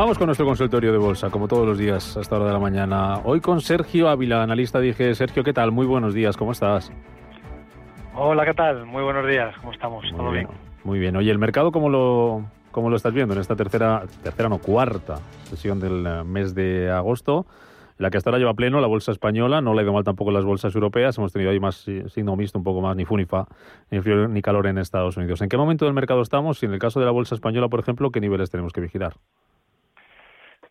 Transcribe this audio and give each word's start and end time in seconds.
Vamos 0.00 0.16
con 0.16 0.28
nuestro 0.28 0.46
consultorio 0.46 0.92
de 0.92 0.96
bolsa, 0.96 1.28
como 1.28 1.46
todos 1.46 1.68
los 1.68 1.76
días 1.76 2.16
hasta 2.16 2.36
hora 2.36 2.46
de 2.46 2.52
la 2.54 2.58
mañana. 2.58 3.20
Hoy 3.22 3.42
con 3.42 3.60
Sergio 3.60 4.08
Ávila, 4.08 4.42
analista 4.42 4.80
dije, 4.80 5.14
Sergio, 5.14 5.44
¿qué 5.44 5.52
tal? 5.52 5.72
Muy 5.72 5.84
buenos 5.84 6.14
días, 6.14 6.38
¿cómo 6.38 6.52
estás? 6.52 6.90
Hola, 8.14 8.46
¿qué 8.46 8.54
tal? 8.54 8.86
Muy 8.86 9.02
buenos 9.02 9.26
días, 9.26 9.54
¿cómo 9.58 9.74
estamos? 9.74 10.06
¿Todo 10.16 10.30
bien? 10.30 10.48
Muy 10.84 10.98
bien. 10.98 11.16
Oye, 11.16 11.30
¿el 11.30 11.38
mercado 11.38 11.70
cómo 11.70 11.90
lo, 11.90 12.46
cómo 12.70 12.88
lo 12.88 12.96
estás 12.96 13.12
viendo 13.12 13.34
en 13.34 13.42
esta 13.42 13.56
tercera, 13.56 14.04
tercera 14.22 14.48
no, 14.48 14.56
cuarta 14.56 15.16
sesión 15.42 15.80
del 15.80 16.06
eh, 16.06 16.24
mes 16.24 16.54
de 16.54 16.90
agosto? 16.90 17.44
La 17.98 18.08
que 18.08 18.16
hasta 18.16 18.30
ahora 18.30 18.38
lleva 18.38 18.54
pleno, 18.54 18.80
la 18.80 18.86
bolsa 18.86 19.12
española, 19.12 19.60
no 19.60 19.74
le 19.74 19.80
ha 19.80 19.84
ido 19.84 19.92
mal 19.92 20.04
tampoco 20.04 20.30
las 20.30 20.46
bolsas 20.46 20.74
europeas, 20.74 21.18
hemos 21.18 21.30
tenido 21.30 21.50
ahí 21.50 21.60
más 21.60 21.86
signo 22.06 22.36
mixto, 22.36 22.56
un 22.56 22.64
poco 22.64 22.80
más, 22.80 22.96
ni 22.96 23.04
funifa, 23.04 23.44
ni 23.90 24.00
frío 24.00 24.28
ni 24.28 24.40
calor 24.40 24.66
en 24.66 24.78
Estados 24.78 25.18
Unidos. 25.18 25.42
¿En 25.42 25.50
qué 25.50 25.58
momento 25.58 25.84
del 25.84 25.92
mercado 25.92 26.22
estamos? 26.22 26.62
Y 26.62 26.66
en 26.66 26.72
el 26.72 26.78
caso 26.78 27.00
de 27.00 27.04
la 27.04 27.12
bolsa 27.12 27.34
española, 27.34 27.68
por 27.68 27.80
ejemplo, 27.80 28.10
¿qué 28.10 28.22
niveles 28.22 28.48
tenemos 28.48 28.72
que 28.72 28.80
vigilar? 28.80 29.12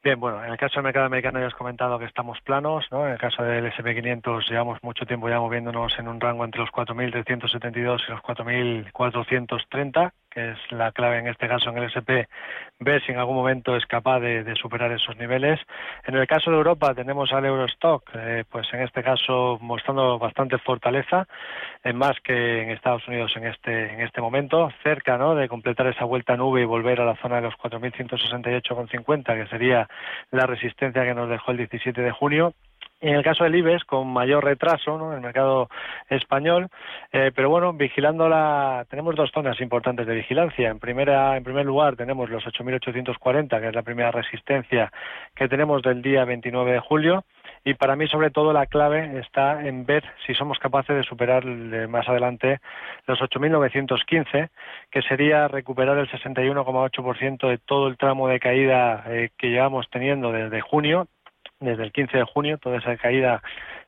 Bien, 0.01 0.17
bueno, 0.17 0.41
en 0.41 0.49
el 0.49 0.57
caso 0.57 0.75
del 0.75 0.85
mercado 0.85 1.07
americano 1.07 1.41
ya 1.41 1.47
has 1.47 1.53
comentado 1.55 1.99
que 1.99 2.05
estamos 2.05 2.39
planos, 2.41 2.85
¿no? 2.89 3.05
En 3.05 3.11
el 3.11 3.17
caso 3.17 3.43
del 3.43 3.65
S&P 3.65 3.95
500 3.95 4.49
llevamos 4.49 4.81
mucho 4.81 5.05
tiempo 5.05 5.27
ya 5.27 5.39
moviéndonos 5.39 5.99
en 5.99 6.07
un 6.07 6.21
rango 6.21 6.45
entre 6.45 6.61
los 6.61 6.69
4.372 6.69 8.01
y 8.07 8.11
los 8.11 8.21
4.430 8.21 10.13
que 10.29 10.51
es 10.51 10.57
la 10.71 10.91
clave 10.91 11.19
en 11.19 11.27
este 11.27 11.47
caso 11.47 11.69
en 11.69 11.77
el 11.77 11.85
SP, 11.91 12.27
ver 12.79 13.03
si 13.05 13.11
en 13.11 13.19
algún 13.19 13.35
momento 13.35 13.75
es 13.75 13.85
capaz 13.85 14.19
de, 14.19 14.55
superar 14.55 14.91
esos 14.91 15.17
niveles. 15.17 15.59
En 16.05 16.15
el 16.15 16.27
caso 16.27 16.51
de 16.51 16.57
Europa 16.57 16.93
tenemos 16.93 17.31
al 17.33 17.45
Eurostock, 17.45 18.09
eh, 18.15 18.43
pues 18.49 18.67
en 18.73 18.81
este 18.81 19.03
caso 19.03 19.57
mostrando 19.61 20.17
bastante 20.19 20.57
fortaleza, 20.57 21.27
en 21.83 21.97
más 21.97 22.19
que 22.23 22.61
en 22.61 22.71
Estados 22.71 23.07
Unidos 23.07 23.31
en 23.35 23.45
este 23.45 23.93
en 23.93 24.01
este 24.01 24.21
momento, 24.21 24.71
cerca 24.83 25.17
¿no? 25.17 25.35
de 25.35 25.47
completar 25.47 25.87
esa 25.87 26.05
vuelta 26.05 26.35
nube 26.35 26.61
y 26.61 26.65
volver 26.65 27.01
a 27.01 27.05
la 27.05 27.15
zona 27.17 27.35
de 27.37 27.41
los 27.43 27.55
4.168,50, 27.55 29.23
que 29.23 29.47
sería 29.47 29.87
la 30.31 30.45
resistencia 30.45 31.03
que 31.03 31.13
nos 31.13 31.29
dejó 31.29 31.51
el 31.51 31.57
17 31.57 32.01
de 32.01 32.11
junio 32.11 32.53
en 33.01 33.15
el 33.15 33.23
caso 33.23 33.43
del 33.43 33.55
IBEX, 33.55 33.85
con 33.85 34.07
mayor 34.07 34.43
retraso 34.43 34.97
¿no? 34.97 35.11
en 35.11 35.17
el 35.17 35.21
mercado 35.21 35.69
español, 36.09 36.67
eh, 37.11 37.31
pero 37.33 37.49
bueno, 37.49 37.71
vigilándola, 37.73 38.85
tenemos 38.89 39.15
dos 39.15 39.31
zonas 39.31 39.59
importantes 39.61 40.05
de 40.05 40.15
vigilancia. 40.15 40.69
En, 40.69 40.79
primera, 40.79 41.37
en 41.37 41.43
primer 41.43 41.65
lugar, 41.65 41.95
tenemos 41.95 42.29
los 42.29 42.43
8.840, 42.45 43.59
que 43.59 43.67
es 43.67 43.75
la 43.75 43.83
primera 43.83 44.11
resistencia 44.11 44.91
que 45.35 45.47
tenemos 45.47 45.81
del 45.81 46.01
día 46.01 46.25
29 46.25 46.73
de 46.73 46.79
julio. 46.79 47.23
Y 47.63 47.73
para 47.73 47.95
mí, 47.95 48.07
sobre 48.07 48.31
todo, 48.31 48.53
la 48.53 48.65
clave 48.65 49.19
está 49.19 49.65
en 49.65 49.85
ver 49.85 50.03
si 50.25 50.33
somos 50.33 50.59
capaces 50.59 50.95
de 50.95 51.03
superar 51.03 51.45
más 51.45 52.07
adelante 52.07 52.59
los 53.05 53.19
8.915, 53.19 54.49
que 54.91 55.01
sería 55.03 55.47
recuperar 55.47 55.97
el 55.97 56.09
61,8% 56.09 57.49
de 57.49 57.57
todo 57.57 57.87
el 57.87 57.97
tramo 57.97 58.27
de 58.27 58.39
caída 58.39 59.03
eh, 59.07 59.29
que 59.37 59.49
llevamos 59.49 59.89
teniendo 59.89 60.31
desde 60.31 60.61
junio 60.61 61.07
desde 61.59 61.83
el 61.83 61.91
15 61.91 62.17
de 62.17 62.23
junio, 62.23 62.57
toda 62.57 62.77
esa 62.77 62.95
caída 62.97 63.41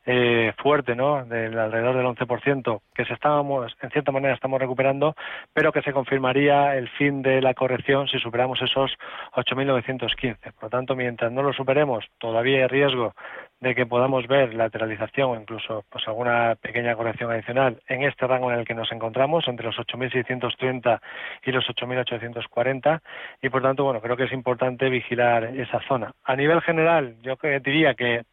eh, 0.05 0.53
fuerte, 0.57 0.95
¿no? 0.95 1.25
Del 1.25 1.57
alrededor 1.57 1.95
del 1.95 2.05
11%, 2.05 2.81
que 2.93 3.05
se 3.05 3.13
estábamos, 3.13 3.75
en 3.81 3.91
cierta 3.91 4.11
manera 4.11 4.33
estamos 4.33 4.59
recuperando, 4.59 5.15
pero 5.53 5.71
que 5.71 5.81
se 5.81 5.93
confirmaría 5.93 6.75
el 6.75 6.89
fin 6.89 7.21
de 7.21 7.41
la 7.41 7.53
corrección 7.53 8.07
si 8.07 8.19
superamos 8.19 8.61
esos 8.61 8.91
8.915. 9.33 10.53
Por 10.53 10.63
lo 10.63 10.69
tanto, 10.69 10.95
mientras 10.95 11.31
no 11.31 11.43
lo 11.43 11.53
superemos, 11.53 12.05
todavía 12.17 12.61
hay 12.61 12.67
riesgo 12.67 13.13
de 13.59 13.75
que 13.75 13.85
podamos 13.85 14.27
ver 14.27 14.55
lateralización 14.55 15.29
o 15.29 15.35
incluso 15.35 15.85
pues 15.89 16.07
alguna 16.07 16.55
pequeña 16.55 16.95
corrección 16.95 17.31
adicional 17.31 17.79
en 17.87 18.03
este 18.03 18.25
rango 18.25 18.51
en 18.51 18.59
el 18.59 18.65
que 18.65 18.73
nos 18.73 18.91
encontramos, 18.91 19.47
entre 19.47 19.67
los 19.67 19.77
8.630 19.77 20.99
y 21.45 21.51
los 21.51 21.67
8.840, 21.67 23.01
y 23.41 23.49
por 23.49 23.61
tanto, 23.61 23.83
bueno, 23.83 24.01
creo 24.01 24.17
que 24.17 24.23
es 24.23 24.31
importante 24.31 24.89
vigilar 24.89 25.43
esa 25.43 25.79
zona. 25.87 26.11
A 26.23 26.35
nivel 26.35 26.61
general, 26.61 27.15
yo 27.21 27.37
diría 27.61 27.93
que 27.93 28.23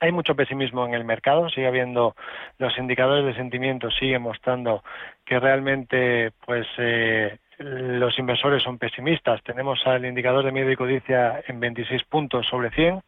hay 0.00 0.12
mucho 0.12 0.34
pesimismo 0.34 0.86
en 0.86 0.94
el 0.94 1.04
mercado, 1.04 1.48
sigue 1.48 1.66
habiendo 1.66 2.14
los 2.58 2.76
indicadores 2.78 3.24
de 3.24 3.34
sentimiento 3.34 3.90
siguen 3.90 4.22
mostrando 4.22 4.82
que 5.24 5.38
realmente 5.38 6.32
pues 6.44 6.66
eh, 6.78 7.38
los 7.58 8.18
inversores 8.18 8.62
son 8.62 8.78
pesimistas. 8.78 9.42
Tenemos 9.42 9.86
al 9.86 10.04
indicador 10.04 10.44
de 10.44 10.52
miedo 10.52 10.70
y 10.70 10.76
codicia 10.76 11.42
en 11.46 11.60
26 11.60 12.04
puntos 12.04 12.46
sobre 12.46 12.70
100 12.70 13.00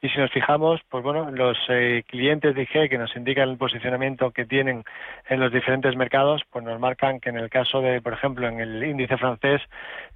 y 0.00 0.08
si 0.08 0.18
nos 0.18 0.30
fijamos, 0.30 0.80
pues 0.88 1.04
bueno, 1.04 1.30
los 1.30 1.56
eh, 1.68 2.02
clientes 2.06 2.54
de 2.54 2.62
IG 2.62 2.90
que 2.90 2.98
nos 2.98 3.14
indican 3.16 3.48
el 3.48 3.56
posicionamiento 3.56 4.30
que 4.30 4.44
tienen 4.44 4.84
en 5.28 5.40
los 5.40 5.52
diferentes 5.52 5.96
mercados, 5.96 6.42
pues 6.50 6.64
nos 6.64 6.80
marcan 6.80 7.20
que 7.20 7.30
en 7.30 7.36
el 7.36 7.48
caso 7.50 7.80
de, 7.80 8.00
por 8.00 8.12
ejemplo, 8.12 8.48
en 8.48 8.60
el 8.60 8.82
índice 8.82 9.16
francés 9.16 9.62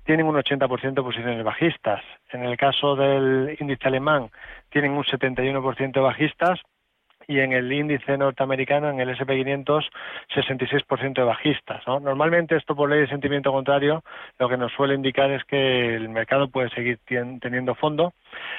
tienen 0.05 0.27
un 0.27 0.35
80% 0.35 0.95
de 0.95 1.03
posiciones 1.03 1.45
bajistas. 1.45 2.03
En 2.33 2.45
el 2.45 2.57
caso 2.57 2.97
del 2.97 3.57
índice 3.61 3.87
alemán 3.87 4.31
tienen 4.71 4.93
un 4.93 5.05
71% 5.05 6.03
bajistas 6.03 6.61
y 7.29 7.41
en 7.41 7.53
el 7.53 7.73
índice 7.73 8.17
norteamericano, 8.17 8.91
en 8.91 9.01
el 9.01 9.17
SP500, 9.17 9.85
66% 10.35 11.15
de 11.15 11.23
bajistas. 11.23 11.87
¿no? 11.87 11.99
Normalmente 12.01 12.57
esto 12.57 12.77
por 12.77 12.89
ley 12.89 13.01
de 13.01 13.09
sentimiento 13.09 13.53
contrario 13.53 14.05
lo 14.39 14.49
que 14.49 14.57
nos 14.57 14.73
suele 14.73 14.95
indicar 14.95 15.31
es 15.31 15.45
que 15.45 15.95
el 15.95 16.09
mercado 16.09 16.49
puede 16.49 16.71
seguir 16.71 16.99
teniendo 17.07 17.75
fondo, 17.75 18.13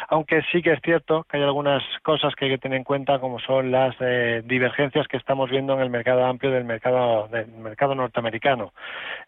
aunque 0.10 0.42
sí 0.52 0.62
que 0.62 0.74
es 0.74 0.82
cierto 0.82 1.26
que 1.30 1.38
hay 1.38 1.44
algunas 1.44 1.84
cosas 2.04 2.36
que 2.36 2.46
hay 2.46 2.52
que 2.52 2.58
tener 2.58 2.78
en 2.78 2.84
cuenta 2.84 3.20
como 3.20 3.40
son 3.40 3.72
las 3.72 3.96
eh, 4.00 4.42
divergencias 4.46 5.08
que 5.08 5.18
estamos 5.18 5.50
viendo 5.50 5.74
en 5.74 5.82
el 5.82 5.90
mercado 5.90 6.26
amplio 6.26 6.52
del 6.52 6.66
mercado 6.66 7.28
del 7.30 7.48
mercado 7.48 7.96
norteamericano. 7.96 8.74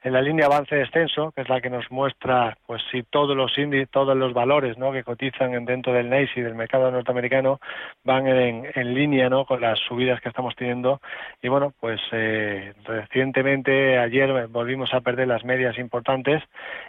En 0.04 0.14
la 0.14 0.22
línea 0.22 0.48
avance-descenso, 0.48 1.32
que 1.32 1.42
es 1.42 1.50
la 1.50 1.62
que 1.62 1.70
nos 1.70 1.90
muestra 1.92 2.58
pues 2.66 2.82
si 2.92 3.04
todos 3.04 3.36
los 3.36 3.58
índices, 3.58 3.90
todos 3.90 4.16
los 4.18 4.34
valores 4.34 4.78
que 4.92 5.04
cotizan 5.04 5.66
dentro 5.66 5.94
del 5.94 6.10
y 6.36 6.42
del 6.42 6.56
mercado 6.56 6.90
norteamericano 6.92 7.60
van 8.04 8.28
en 8.28 8.94
línea 8.94 9.29
con 9.46 9.62
las 9.62 9.80
subidas 9.80 10.20
que 10.22 10.30
estamos 10.30 10.56
teniendo. 10.56 11.00
Y 11.42 11.48
bueno, 11.48 11.74
pues 11.80 12.02
eh, 12.12 12.74
recientemente, 12.86 13.98
ayer 13.98 14.48
volvimos 14.48 14.94
a 14.94 15.02
perder 15.02 15.28
las 15.28 15.46
medias 15.46 15.78
importantes 15.78 16.44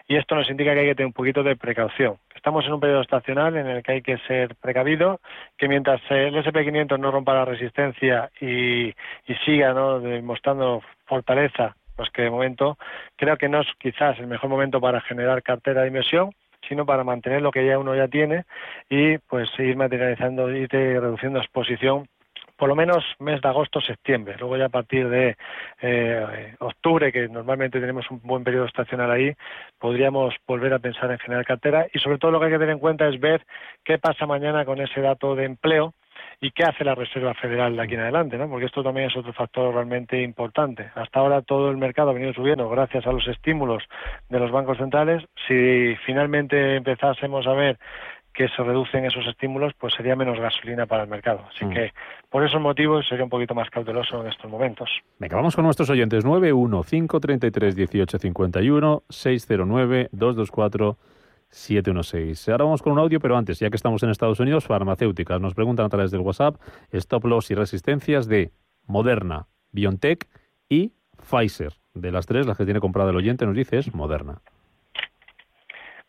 y 0.09 0.17
esto 0.17 0.35
nos 0.35 0.51
indica 0.51 0.73
que 0.73 0.81
hay 0.81 0.87
que 0.87 0.95
tener 0.95 1.07
un 1.07 1.13
poquito 1.13 1.43
de 1.43 1.57
precaución. 1.57 2.17
Estamos 2.35 2.65
en 2.65 2.73
un 2.73 2.81
periodo 2.81 3.03
estacional 3.03 3.57
en 3.57 3.67
el 3.67 3.83
que 3.83 3.93
hay 3.93 4.03
que 4.03 4.17
ser 4.27 4.55
precavido, 4.57 5.21
que 5.59 5.69
mientras 5.69 6.01
el 6.09 6.35
SP500 6.35 6.99
no 6.99 7.11
rompa 7.11 7.35
la 7.35 7.45
resistencia 7.45 8.31
y, 8.41 8.95
siga 9.45 9.73
¿no? 9.75 10.01
demostrando 10.01 10.83
fortaleza, 11.05 11.77
pues 11.97 12.11
que 12.11 12.23
de 12.23 12.31
momento 12.31 12.79
creo 13.17 13.37
que 13.37 13.49
no 13.49 13.61
es 13.61 13.69
quizás 13.79 14.19
el 14.19 14.27
mejor 14.27 14.49
momento 14.49 14.81
para 14.81 15.01
generar 15.03 15.43
cartera 15.43 15.83
de 15.83 15.89
inversión, 15.89 16.31
sino 16.69 16.87
para 16.87 17.05
mantener 17.05 17.43
lo 17.43 17.51
que 17.51 17.67
ya 17.67 17.79
uno 17.79 17.95
ya 17.95 18.09
tiene 18.09 18.45
y 18.89 19.19
pues 19.19 19.51
seguir 19.57 19.77
materializando 19.77 20.51
y 20.51 20.67
reduciendo 20.67 21.39
exposición 21.41 22.09
por 22.61 22.69
lo 22.69 22.77
menos 22.77 23.03
mes 23.21 23.41
de 23.41 23.49
agosto, 23.49 23.81
septiembre. 23.81 24.37
Luego 24.39 24.59
ya 24.59 24.67
a 24.67 24.69
partir 24.69 25.09
de 25.09 25.35
eh, 25.81 26.55
octubre, 26.59 27.11
que 27.11 27.27
normalmente 27.27 27.81
tenemos 27.81 28.11
un 28.11 28.21
buen 28.23 28.45
periodo 28.45 28.67
estacional 28.67 29.11
ahí, 29.11 29.33
podríamos 29.79 30.35
volver 30.47 30.75
a 30.75 30.79
pensar 30.79 31.11
en 31.11 31.19
generar 31.19 31.47
cartera 31.47 31.87
y 31.91 31.99
sobre 32.01 32.19
todo 32.19 32.33
lo 32.33 32.39
que 32.39 32.47
hay 32.47 32.53
que 32.53 32.59
tener 32.59 32.75
en 32.75 32.79
cuenta 32.79 33.09
es 33.09 33.19
ver 33.19 33.47
qué 33.83 33.97
pasa 33.97 34.27
mañana 34.27 34.67
con 34.67 34.79
ese 34.79 35.01
dato 35.01 35.35
de 35.35 35.47
empleo 35.47 35.95
y 36.39 36.51
qué 36.51 36.65
hace 36.65 36.85
la 36.85 36.95
Reserva 36.95 37.33
Federal 37.33 37.77
de 37.77 37.83
aquí 37.83 37.95
en 37.95 38.01
adelante, 38.01 38.37
¿no? 38.37 38.47
Porque 38.47 38.67
esto 38.67 38.83
también 38.83 39.09
es 39.09 39.17
otro 39.17 39.33
factor 39.33 39.73
realmente 39.73 40.21
importante. 40.21 40.91
Hasta 40.95 41.19
ahora 41.19 41.41
todo 41.41 41.71
el 41.71 41.79
mercado 41.79 42.11
ha 42.11 42.15
venido 42.15 42.35
subiendo 42.35 42.69
gracias 42.69 43.07
a 43.07 43.13
los 43.13 43.27
estímulos 43.27 43.85
de 44.29 44.39
los 44.39 44.51
bancos 44.51 44.77
centrales. 44.77 45.25
Si 45.49 45.97
finalmente 46.05 46.77
empezásemos 46.77 47.47
a 47.47 47.55
ver 47.55 47.79
que 48.33 48.49
se 48.49 48.63
reducen 48.63 49.05
esos 49.05 49.27
estímulos, 49.27 49.75
pues 49.79 49.93
sería 49.95 50.17
menos 50.17 50.39
gasolina 50.39 50.87
para 50.87 51.03
el 51.05 51.09
mercado. 51.09 51.47
Así 51.55 51.65
mm. 51.65 51.71
que 51.71 51.93
por 52.29 52.45
esos 52.45 52.61
motivos 52.61 53.09
sería 53.09 53.25
un 53.25 53.31
poquito 53.31 53.55
más 53.55 53.71
cauteloso 53.71 54.21
en 54.23 54.29
estos 54.29 54.51
momentos. 54.51 54.91
Venga, 55.19 55.37
vamos 55.37 55.57
con 55.57 55.65
nuestros 55.65 55.89
oyentes. 55.91 56.25
915331851 56.25 59.03
609 59.09 60.09
224 60.13 60.99
716. 61.51 62.49
Ahora 62.49 62.65
vamos 62.65 62.83
con 62.83 62.93
un 62.93 63.01
audio, 63.01 63.21
pero 63.21 63.37
antes, 63.37 63.59
ya 63.59 63.69
que 63.71 63.77
estamos 63.77 64.03
en 64.03 64.11
Estados 64.11 64.41
Unidos, 64.41 64.67
farmacéuticas. 64.67 65.41
Nos 65.41 65.55
preguntan 65.55 65.87
a 65.87 65.89
través 65.89 66.11
del 66.11 66.21
WhatsApp 66.21 66.57
stop 66.93 67.25
loss 67.25 67.51
y 67.51 67.55
resistencias 67.55 68.29
de 68.29 68.53
Moderna, 68.87 69.47
BioNTech 69.73 70.29
y 70.69 70.93
Pfizer 71.29 71.73
de 71.95 72.13
las 72.13 72.27
tres, 72.27 72.47
las 72.47 72.57
que 72.57 72.65
tiene 72.65 72.81
comprada 72.81 73.11
el 73.11 73.17
oyente, 73.17 73.47
nos 73.47 73.57
dice 73.57 73.79
es 73.79 73.95
Moderna. 73.95 74.41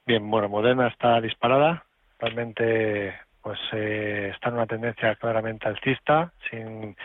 Bien, 0.05 0.29
bueno, 0.29 0.49
Moderna 0.49 0.87
está 0.87 1.21
disparada, 1.21 1.85
realmente 2.21 3.13
pues 3.41 3.59
eh, 3.73 4.31
está 4.33 4.49
en 4.49 4.55
una 4.55 4.67
tendencia 4.67 5.15
claramente 5.15 5.67
alcista, 5.67 6.31
sin 6.49 6.95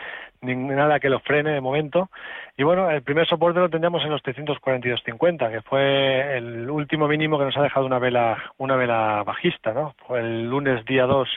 nada 0.41 0.99
que 0.99 1.09
lo 1.09 1.19
frene 1.19 1.51
de 1.51 1.61
momento. 1.61 2.11
Y 2.55 2.63
bueno, 2.63 2.91
el 2.91 3.01
primer 3.01 3.27
soporte 3.27 3.59
lo 3.59 3.69
tendríamos 3.69 4.03
en 4.03 4.11
los 4.11 4.21
342.50, 4.21 5.51
que 5.51 5.61
fue 5.61 6.37
el 6.37 6.69
último 6.69 7.07
mínimo 7.07 7.39
que 7.39 7.45
nos 7.45 7.57
ha 7.57 7.63
dejado 7.63 7.87
una 7.87 7.97
vela, 7.97 8.37
una 8.57 8.75
vela 8.75 9.23
bajista, 9.25 9.73
¿no? 9.73 9.95
el 10.15 10.47
lunes 10.47 10.85
día 10.85 11.05
2 11.05 11.27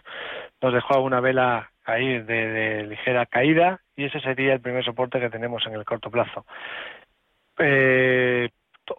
nos 0.62 0.74
dejó 0.74 1.00
una 1.00 1.20
vela 1.20 1.70
ahí 1.86 2.18
de, 2.20 2.84
ligera 2.86 3.24
caída 3.24 3.80
y 3.96 4.04
ese 4.04 4.20
sería 4.20 4.52
el 4.52 4.60
primer 4.60 4.84
soporte 4.84 5.18
que 5.18 5.30
tenemos 5.30 5.66
en 5.66 5.74
el 5.74 5.84
corto 5.84 6.10
plazo. 6.10 6.44
Eh, 7.58 8.50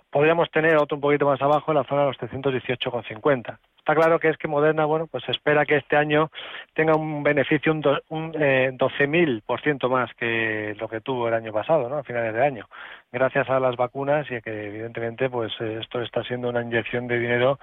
podríamos 0.09 0.49
tener 0.51 0.77
otro 0.77 0.95
un 0.95 1.01
poquito 1.01 1.25
más 1.25 1.41
abajo 1.41 1.71
en 1.71 1.77
la 1.77 1.83
zona 1.83 2.01
de 2.01 2.07
los 2.07 2.17
318,50. 2.17 3.57
Está 3.77 3.95
claro 3.95 4.19
que 4.19 4.29
es 4.29 4.38
que 4.38 4.47
Moderna, 4.47 4.85
bueno, 4.85 5.07
pues 5.07 5.27
espera 5.27 5.65
que 5.65 5.77
este 5.77 5.97
año 5.97 6.29
tenga 6.75 6.95
un 6.95 7.23
beneficio 7.23 7.71
un, 7.71 7.83
un 8.09 8.31
eh, 8.39 8.71
12.000% 8.73 9.89
más 9.89 10.13
que 10.13 10.75
lo 10.79 10.88
que 10.88 11.01
tuvo 11.01 11.27
el 11.27 11.33
año 11.33 11.51
pasado, 11.51 11.89
¿no? 11.89 11.97
A 11.97 12.03
finales 12.03 12.33
de 12.33 12.45
año, 12.45 12.67
gracias 13.11 13.49
a 13.49 13.59
las 13.59 13.75
vacunas 13.75 14.29
y 14.29 14.39
que 14.41 14.67
evidentemente, 14.67 15.29
pues 15.29 15.51
esto 15.59 16.01
está 16.01 16.23
siendo 16.23 16.49
una 16.49 16.61
inyección 16.61 17.07
de 17.07 17.19
dinero 17.19 17.59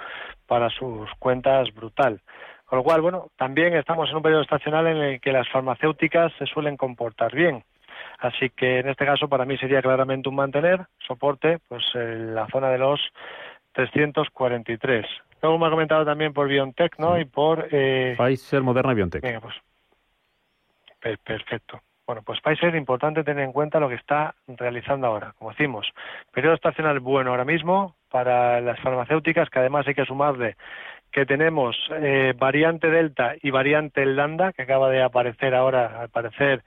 para 0.47 0.71
sus 0.71 1.09
cuentas 1.21 1.73
brutal. 1.73 2.21
Con 2.69 2.79
lo 2.79 2.83
cual, 2.83 3.01
bueno, 3.01 3.29
también 3.37 3.75
estamos 3.75 4.11
en 4.11 4.17
un 4.17 4.23
periodo 4.23 4.43
estacional 4.43 4.87
en 4.89 4.97
el 4.99 5.21
que 5.21 5.33
las 5.33 5.49
farmacéuticas 5.49 6.33
se 6.39 6.47
suelen 6.47 6.77
comportar 6.77 7.33
bien. 7.33 7.65
Así 8.19 8.51
que 8.51 8.81
en 8.81 8.89
este 8.89 9.07
caso 9.07 9.29
para 9.29 9.45
mí 9.45 9.57
sería 9.59 9.81
claramente 9.81 10.29
un 10.29 10.35
mantener 10.35 10.87
soporte, 11.07 11.59
pues 11.69 11.85
en 11.95 12.35
la 12.35 12.47
zona 12.49 12.69
de 12.71 12.79
los 12.79 13.01
343. 13.73 15.07
Luego 15.41 15.59
me 15.59 15.67
ha 15.67 15.71
comentado 15.71 16.05
también 16.05 16.33
por 16.33 16.49
BioNTech, 16.49 16.99
¿no? 16.99 17.19
Y 17.19 17.25
por... 17.25 17.69
Eh... 17.71 18.17
Pfizer, 18.19 18.63
Moderna 18.63 18.93
y 18.93 18.97
BioNTech. 18.97 19.23
Venga, 19.23 19.41
pues. 19.41 19.55
Perfecto. 21.25 21.81
Bueno, 22.09 22.23
pues 22.23 22.41
Pfizer, 22.41 22.75
importante 22.75 23.23
tener 23.23 23.45
en 23.45 23.53
cuenta 23.53 23.79
lo 23.79 23.89
que 23.89 23.95
está 23.95 24.35
realizando 24.49 25.07
ahora. 25.07 25.35
Como 25.39 25.51
decimos, 25.51 25.87
periodo 26.33 26.55
estacional 26.55 27.01
bueno 27.01 27.31
ahora 27.31 27.45
mismo 27.45 27.95
para 28.11 28.61
las 28.61 28.81
farmacéuticas, 28.81 29.51
que 29.51 29.59
además 29.59 29.87
hay 29.87 29.95
que 29.95 30.07
sumarle 30.07 30.57
que 31.11 31.27
tenemos 31.27 31.77
eh, 31.91 32.35
variante 32.37 32.91
Delta 32.91 33.35
y 33.43 33.51
variante 33.51 34.05
Lambda, 34.05 34.53
que 34.53 34.63
acaba 34.63 34.91
de 34.91 35.03
aparecer 35.03 35.55
ahora, 35.55 36.01
al 36.01 36.09
parecer 36.11 36.63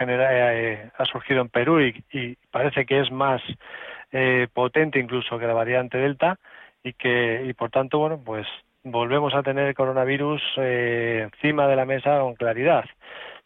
eh, 0.00 0.90
ha 0.96 1.04
surgido 1.04 1.40
en 1.40 1.48
Perú 1.48 1.80
y, 1.80 2.36
parece 2.50 2.86
que 2.86 3.00
es 3.00 3.10
más 3.10 3.42
eh, 4.12 4.48
potente 4.52 4.98
incluso 4.98 5.38
que 5.38 5.46
la 5.46 5.54
variante 5.54 5.98
Delta 5.98 6.38
y 6.82 6.92
que 6.92 7.44
y 7.46 7.52
por 7.54 7.70
tanto 7.70 7.98
bueno 7.98 8.20
pues 8.24 8.46
volvemos 8.82 9.34
a 9.34 9.42
tener 9.42 9.66
el 9.66 9.74
coronavirus 9.74 10.42
encima 10.56 11.66
de 11.66 11.76
la 11.76 11.86
mesa 11.86 12.20
con 12.20 12.34
claridad. 12.34 12.84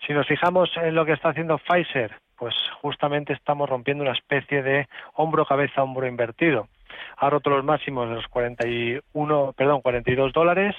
Si 0.07 0.13
nos 0.13 0.27
fijamos 0.27 0.71
en 0.77 0.95
lo 0.95 1.05
que 1.05 1.13
está 1.13 1.29
haciendo 1.29 1.59
Pfizer, 1.59 2.13
pues 2.37 2.55
justamente 2.81 3.33
estamos 3.33 3.69
rompiendo 3.69 4.03
una 4.03 4.13
especie 4.13 4.63
de 4.63 4.89
hombro 5.15 5.45
cabeza 5.45 5.83
hombro 5.83 6.07
invertido 6.07 6.69
ha 7.17 7.31
roto 7.31 7.51
los 7.51 7.65
máximos 7.65 8.09
de 8.09 8.17
los 8.17 8.29
41, 8.29 9.53
perdón, 9.57 9.81
42 9.81 10.33
dólares. 10.33 10.75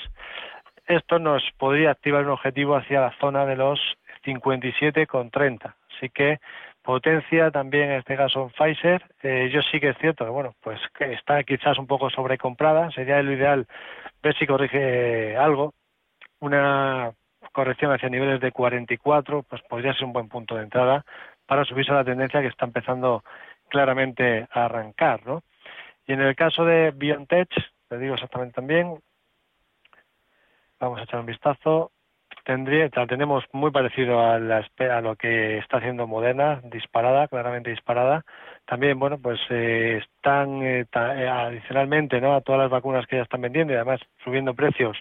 Esto 0.88 1.20
nos 1.20 1.44
podría 1.58 1.92
activar 1.92 2.24
un 2.24 2.32
objetivo 2.32 2.76
hacia 2.76 3.02
la 3.02 3.16
zona 3.20 3.46
de 3.46 3.56
los 3.56 3.80
57,30. 4.26 5.74
Así 5.96 6.10
que 6.10 6.40
potencia 6.82 7.52
también 7.52 7.92
en 7.92 8.00
este 8.00 8.18
caso 8.18 8.44
en 8.44 8.50
Pfizer. 8.50 9.04
Eh, 9.22 9.50
yo 9.54 9.62
sí 9.62 9.80
que 9.80 9.90
es 9.90 9.98
cierto 10.00 10.26
que 10.26 10.32
bueno, 10.32 10.56
pues 10.62 10.80
que 10.98 11.14
está 11.14 11.44
quizás 11.44 11.78
un 11.78 11.88
poco 11.88 12.10
sobrecomprada. 12.10 12.90
Sería 12.92 13.22
lo 13.22 13.34
ideal 13.34 13.68
ver 14.24 14.36
si 14.38 14.48
corrige 14.48 15.38
algo. 15.38 15.74
Una 16.40 17.12
corrección 17.52 17.92
hacia 17.92 18.10
niveles 18.10 18.40
de 18.40 18.52
44, 18.52 19.44
pues 19.44 19.62
podría 19.64 19.94
ser 19.94 20.06
un 20.06 20.14
buen 20.14 20.30
punto 20.30 20.56
de 20.56 20.64
entrada 20.64 21.06
para 21.46 21.66
subirse 21.66 21.92
a 21.92 21.96
la 21.96 22.04
tendencia 22.04 22.42
que 22.42 22.48
está 22.48 22.66
empezando 22.66 23.24
claramente 23.70 24.48
a 24.52 24.66
arrancar, 24.66 25.26
¿no? 25.26 25.44
Y 26.10 26.14
en 26.14 26.22
el 26.22 26.36
caso 26.36 26.66
de 26.66 26.90
BioNTech, 26.90 27.50
te 27.88 28.00
digo 28.00 28.16
exactamente 28.16 28.56
también, 28.56 28.98
vamos 30.80 31.00
a 31.00 31.04
echar 31.04 31.20
un 31.20 31.28
vistazo, 31.28 31.92
tendría, 32.44 32.90
tenemos 32.90 33.44
muy 33.52 33.70
parecido 33.70 34.20
a, 34.20 34.40
la, 34.40 34.66
a 34.92 35.02
lo 35.02 35.16
que 35.16 35.60
está 35.60 35.78
haciendo 35.78 36.08
Moderna, 36.08 36.62
disparada, 36.64 37.28
claramente 37.28 37.70
disparada. 37.70 38.26
También, 38.66 38.98
bueno, 38.98 39.20
pues 39.20 39.40
eh, 39.52 40.02
están 40.02 40.64
eh, 40.64 40.88
eh, 40.92 41.28
adicionalmente 41.28 42.20
¿no? 42.20 42.34
a 42.34 42.42
todas 42.42 42.62
las 42.62 42.72
vacunas 42.72 43.06
que 43.06 43.18
ya 43.18 43.22
están 43.22 43.42
vendiendo 43.42 43.74
y 43.74 43.76
además 43.76 44.00
subiendo 44.24 44.56
precios, 44.56 44.98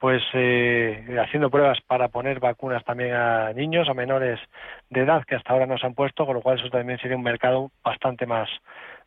pues 0.00 0.20
haciendo 0.30 1.48
pruebas 1.48 1.78
para 1.82 2.08
poner 2.08 2.40
vacunas 2.40 2.82
también 2.82 3.14
a 3.14 3.52
niños, 3.52 3.88
a 3.88 3.94
menores 3.94 4.40
de 4.88 5.02
edad 5.02 5.22
que 5.24 5.36
hasta 5.36 5.52
ahora 5.52 5.66
no 5.66 5.78
se 5.78 5.86
han 5.86 5.94
puesto, 5.94 6.26
con 6.26 6.34
lo 6.34 6.42
cual 6.42 6.58
eso 6.58 6.70
también 6.70 6.98
sería 6.98 7.16
un 7.16 7.22
mercado 7.22 7.70
bastante 7.84 8.26
más 8.26 8.48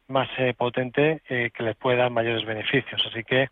más 0.07 0.29
eh, 0.37 0.53
potente 0.57 1.21
eh, 1.29 1.51
que 1.53 1.63
les 1.63 1.75
puede 1.75 1.97
dar 1.97 2.11
mayores 2.11 2.45
beneficios. 2.45 3.03
Así 3.09 3.23
que 3.23 3.49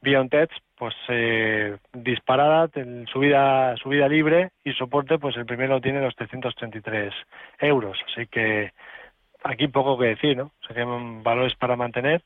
BioNTech, 0.00 0.50
pues 0.76 0.94
eh, 1.08 1.76
disparada, 1.92 2.68
subida, 3.12 3.76
subida 3.76 4.08
libre 4.08 4.50
y 4.64 4.72
soporte, 4.72 5.18
pues 5.18 5.36
el 5.36 5.46
primero 5.46 5.80
tiene 5.80 6.00
los 6.00 6.14
333 6.16 7.12
euros. 7.60 7.98
Así 8.06 8.26
que 8.26 8.72
aquí 9.42 9.68
poco 9.68 9.98
que 9.98 10.06
decir, 10.06 10.36
¿no? 10.36 10.52
Serían 10.66 11.22
valores 11.22 11.54
para 11.56 11.76
mantener 11.76 12.22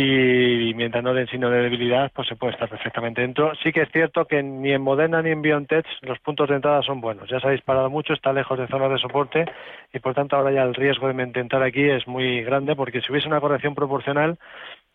y 0.00 0.74
mientras 0.74 1.02
no 1.02 1.12
den 1.12 1.26
signo 1.26 1.50
de 1.50 1.60
debilidad, 1.60 2.12
pues 2.14 2.28
se 2.28 2.36
puede 2.36 2.52
estar 2.52 2.68
perfectamente 2.68 3.20
dentro. 3.20 3.52
Sí 3.64 3.72
que 3.72 3.82
es 3.82 3.90
cierto 3.90 4.26
que 4.26 4.40
ni 4.44 4.70
en 4.70 4.80
Moderna 4.80 5.20
ni 5.22 5.30
en 5.30 5.42
BioNTech 5.42 5.84
los 6.02 6.20
puntos 6.20 6.48
de 6.48 6.54
entrada 6.54 6.82
son 6.82 7.00
buenos. 7.00 7.28
Ya 7.28 7.40
se 7.40 7.48
ha 7.48 7.50
disparado 7.50 7.90
mucho, 7.90 8.12
está 8.12 8.32
lejos 8.32 8.56
de 8.56 8.68
zonas 8.68 8.92
de 8.92 8.98
soporte 8.98 9.44
y 9.92 9.98
por 9.98 10.14
tanto 10.14 10.36
ahora 10.36 10.52
ya 10.52 10.62
el 10.62 10.76
riesgo 10.76 11.08
de 11.08 11.20
intentar 11.20 11.64
aquí 11.64 11.82
es 11.82 12.06
muy 12.06 12.44
grande 12.44 12.76
porque 12.76 13.00
si 13.00 13.10
hubiese 13.10 13.26
una 13.26 13.40
corrección 13.40 13.74
proporcional 13.74 14.38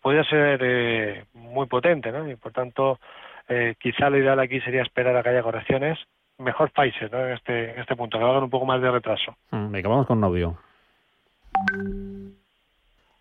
podría 0.00 0.24
ser 0.24 0.60
eh, 0.62 1.24
muy 1.34 1.66
potente, 1.66 2.10
¿no? 2.10 2.26
Y 2.30 2.36
por 2.36 2.52
tanto 2.52 2.98
eh, 3.46 3.74
quizá 3.78 4.08
lo 4.08 4.16
ideal 4.16 4.40
aquí 4.40 4.58
sería 4.62 4.80
esperar 4.80 5.14
a 5.18 5.22
que 5.22 5.28
haya 5.28 5.42
correcciones. 5.42 5.98
Mejor 6.38 6.70
Pfizer, 6.70 7.12
¿no? 7.12 7.26
En 7.26 7.34
este, 7.34 7.72
en 7.72 7.80
este 7.80 7.94
punto, 7.94 8.18
que 8.18 8.24
hagan 8.24 8.44
un 8.44 8.50
poco 8.50 8.64
más 8.64 8.80
de 8.80 8.90
retraso. 8.90 9.36
Mm, 9.50 9.70
venga, 9.70 9.88
vamos 9.90 10.06
con 10.06 10.24
audio. 10.24 10.56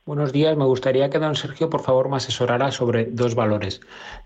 Buenos 0.06 0.34
días, 0.34 0.58
me 0.58 0.66
gustaría 0.66 1.10
que 1.10 1.18
don 1.18 1.34
Sergio 1.34 1.70
por 1.70 1.82
favor 1.82 2.10
me 2.10 2.18
asesorara 2.18 2.72
sobre 2.72 3.06
dos 3.06 3.36
valores. 3.36 3.80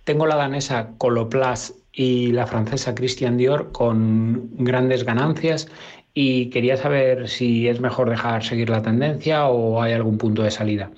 Tengo 0.05 0.25
la 0.25 0.35
danesa 0.35 0.93
Coloplast 0.97 1.75
y 1.91 2.31
la 2.31 2.47
francesa 2.47 2.95
Christian 2.95 3.37
Dior 3.37 3.71
con 3.71 4.49
grandes 4.55 5.03
ganancias 5.03 5.67
y 6.15 6.49
quería 6.49 6.77
saber 6.77 7.29
si 7.29 7.67
es 7.67 7.79
mejor 7.79 8.09
dejar 8.09 8.43
seguir 8.43 8.71
la 8.71 8.81
tendencia 8.81 9.45
o 9.49 9.79
hay 9.79 9.93
algún 9.93 10.17
punto 10.17 10.41
de 10.41 10.49
salida. 10.49 10.89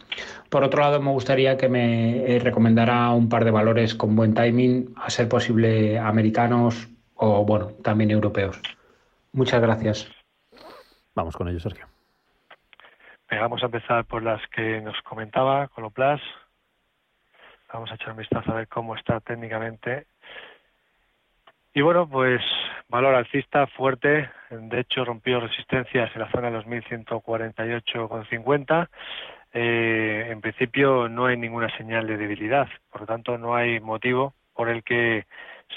Por 0.47 0.63
otro 0.63 0.81
lado, 0.81 1.01
me 1.01 1.11
gustaría 1.11 1.57
que 1.57 1.67
me 1.67 2.35
eh, 2.35 2.39
recomendara 2.39 3.11
un 3.11 3.27
par 3.27 3.43
de 3.43 3.51
valores 3.51 3.95
con 3.95 4.15
buen 4.15 4.33
timing, 4.33 4.93
a 4.95 5.09
ser 5.09 5.27
posible 5.27 5.99
americanos 5.99 6.87
o 7.15 7.43
bueno, 7.43 7.73
también 7.83 8.11
europeos. 8.11 8.61
Muchas 9.33 9.61
gracias. 9.61 10.07
Vamos 11.15 11.35
con 11.35 11.49
ello, 11.49 11.59
Sergio 11.59 11.88
vamos 13.37 13.61
a 13.61 13.67
empezar 13.67 14.05
por 14.05 14.23
las 14.23 14.41
que 14.47 14.81
nos 14.81 14.99
comentaba 15.01 15.67
Coloplas. 15.67 16.21
Vamos 17.71 17.91
a 17.91 17.95
echar 17.95 18.11
un 18.11 18.17
vistazo 18.17 18.51
a 18.51 18.55
ver 18.55 18.67
cómo 18.67 18.95
está 18.95 19.19
técnicamente. 19.19 20.07
Y 21.73 21.81
bueno, 21.81 22.09
pues 22.09 22.41
valor 22.87 23.13
alcista 23.13 23.67
fuerte. 23.67 24.29
De 24.49 24.79
hecho, 24.79 25.05
rompió 25.05 25.39
resistencias 25.39 26.09
en 26.15 26.21
la 26.21 26.31
zona 26.31 26.49
de 26.49 26.57
los 26.57 26.65
1148,50. 26.65 28.89
Eh, 29.53 30.27
en 30.29 30.41
principio 30.41 31.07
no 31.07 31.27
hay 31.27 31.37
ninguna 31.37 31.69
señal 31.77 32.07
de 32.07 32.17
debilidad. 32.17 32.67
Por 32.91 33.01
lo 33.01 33.07
tanto, 33.07 33.37
no 33.37 33.55
hay 33.55 33.79
motivo 33.79 34.33
por 34.55 34.69
el 34.69 34.83
que 34.83 35.25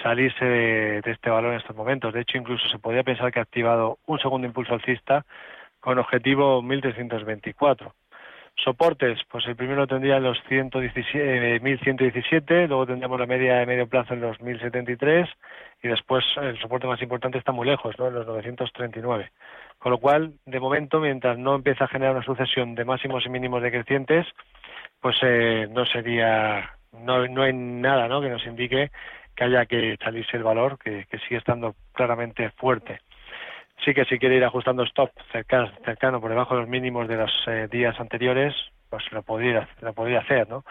salirse 0.02 0.44
de, 0.44 1.02
de 1.02 1.10
este 1.10 1.28
valor 1.28 1.52
en 1.52 1.60
estos 1.60 1.76
momentos. 1.76 2.14
De 2.14 2.22
hecho, 2.22 2.38
incluso 2.38 2.66
se 2.68 2.78
podría 2.78 3.02
pensar 3.02 3.30
que 3.30 3.38
ha 3.38 3.42
activado 3.42 3.98
un 4.06 4.18
segundo 4.18 4.46
impulso 4.46 4.72
alcista 4.72 5.26
con 5.82 5.98
objetivo 5.98 6.62
1324. 6.62 7.92
Soportes, 8.62 9.18
pues 9.28 9.46
el 9.46 9.56
primero 9.56 9.86
tendría 9.86 10.20
los 10.20 10.38
117, 10.48 11.58
1117, 11.60 12.68
luego 12.68 12.86
tendríamos 12.86 13.18
la 13.18 13.26
media 13.26 13.56
de 13.56 13.66
medio 13.66 13.88
plazo 13.88 14.14
en 14.14 14.20
los 14.20 14.40
1073 14.40 15.28
y 15.82 15.88
después 15.88 16.24
el 16.40 16.56
soporte 16.60 16.86
más 16.86 17.02
importante 17.02 17.38
está 17.38 17.50
muy 17.50 17.66
lejos, 17.66 17.98
¿no? 17.98 18.08
en 18.08 18.14
los 18.14 18.26
939. 18.26 19.32
Con 19.78 19.90
lo 19.90 19.98
cual, 19.98 20.34
de 20.46 20.60
momento, 20.60 21.00
mientras 21.00 21.36
no 21.36 21.56
empieza 21.56 21.84
a 21.84 21.88
generar 21.88 22.14
una 22.14 22.24
sucesión 22.24 22.76
de 22.76 22.84
máximos 22.84 23.26
y 23.26 23.30
mínimos 23.30 23.62
decrecientes, 23.62 24.26
pues 25.00 25.16
eh, 25.22 25.66
no 25.68 25.84
sería, 25.86 26.70
no, 26.92 27.26
no 27.26 27.42
hay 27.42 27.54
nada 27.54 28.06
¿no? 28.06 28.20
que 28.20 28.28
nos 28.28 28.46
indique 28.46 28.92
que 29.34 29.44
haya 29.44 29.66
que 29.66 29.96
salirse 29.96 30.36
el 30.36 30.44
valor, 30.44 30.78
que 30.78 31.06
sigue 31.26 31.38
estando 31.38 31.74
claramente 31.92 32.50
fuerte. 32.50 33.00
Sí 33.84 33.94
que 33.94 34.04
si 34.04 34.18
quiere 34.18 34.36
ir 34.36 34.44
ajustando 34.44 34.82
stop 34.84 35.10
cercano, 35.30 35.70
cercano 35.84 36.20
por 36.20 36.30
debajo 36.30 36.54
de 36.54 36.60
los 36.60 36.68
mínimos 36.68 37.08
de 37.08 37.16
los 37.16 37.32
eh, 37.46 37.68
días 37.70 37.98
anteriores, 37.98 38.54
pues 38.88 39.10
lo 39.12 39.22
podría, 39.22 39.68
lo 39.80 39.92
podría 39.92 40.20
hacer, 40.20 40.48
¿no? 40.48 40.64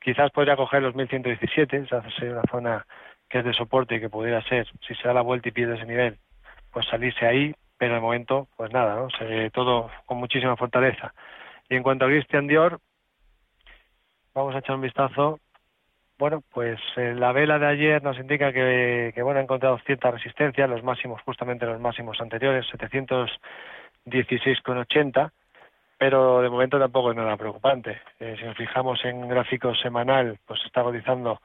Quizás 0.00 0.30
podría 0.30 0.56
coger 0.56 0.82
los 0.82 0.94
1117, 0.94 1.76
esa 1.76 2.02
sería 2.10 2.34
una 2.34 2.50
zona 2.50 2.86
que 3.28 3.40
es 3.40 3.44
de 3.44 3.52
soporte 3.52 3.96
y 3.96 4.00
que 4.00 4.08
pudiera 4.08 4.42
ser, 4.42 4.66
si 4.86 4.94
se 4.94 5.08
da 5.08 5.14
la 5.14 5.20
vuelta 5.20 5.48
y 5.48 5.52
pierde 5.52 5.76
ese 5.76 5.86
nivel, 5.86 6.16
pues 6.72 6.86
salirse 6.86 7.26
ahí, 7.26 7.54
pero 7.76 7.94
de 7.94 8.00
momento, 8.00 8.48
pues 8.56 8.72
nada, 8.72 8.96
¿no? 8.96 9.10
Se, 9.10 9.50
todo 9.50 9.90
con 10.06 10.18
muchísima 10.18 10.56
fortaleza. 10.56 11.12
Y 11.68 11.76
en 11.76 11.82
cuanto 11.82 12.04
a 12.04 12.08
Christian 12.08 12.46
Dior, 12.46 12.80
vamos 14.34 14.54
a 14.54 14.58
echar 14.58 14.76
un 14.76 14.82
vistazo. 14.82 15.38
Bueno, 16.18 16.42
pues 16.52 16.80
eh, 16.96 17.14
la 17.14 17.30
vela 17.30 17.60
de 17.60 17.66
ayer 17.66 18.02
nos 18.02 18.18
indica 18.18 18.52
que, 18.52 19.12
bueno, 19.22 19.38
ha 19.38 19.42
encontrado 19.42 19.78
cierta 19.86 20.10
resistencia, 20.10 20.66
los 20.66 20.82
máximos, 20.82 21.22
justamente 21.22 21.64
los 21.64 21.80
máximos 21.80 22.20
anteriores, 22.20 22.66
716,80, 22.72 25.30
pero 25.96 26.42
de 26.42 26.50
momento 26.50 26.76
tampoco 26.76 27.12
es 27.12 27.16
nada 27.16 27.36
preocupante. 27.36 28.00
Eh, 28.18 28.34
si 28.36 28.44
nos 28.44 28.56
fijamos 28.56 28.98
en 29.04 29.28
gráfico 29.28 29.72
semanal, 29.76 30.40
pues 30.44 30.58
está 30.66 30.82
cotizando 30.82 31.40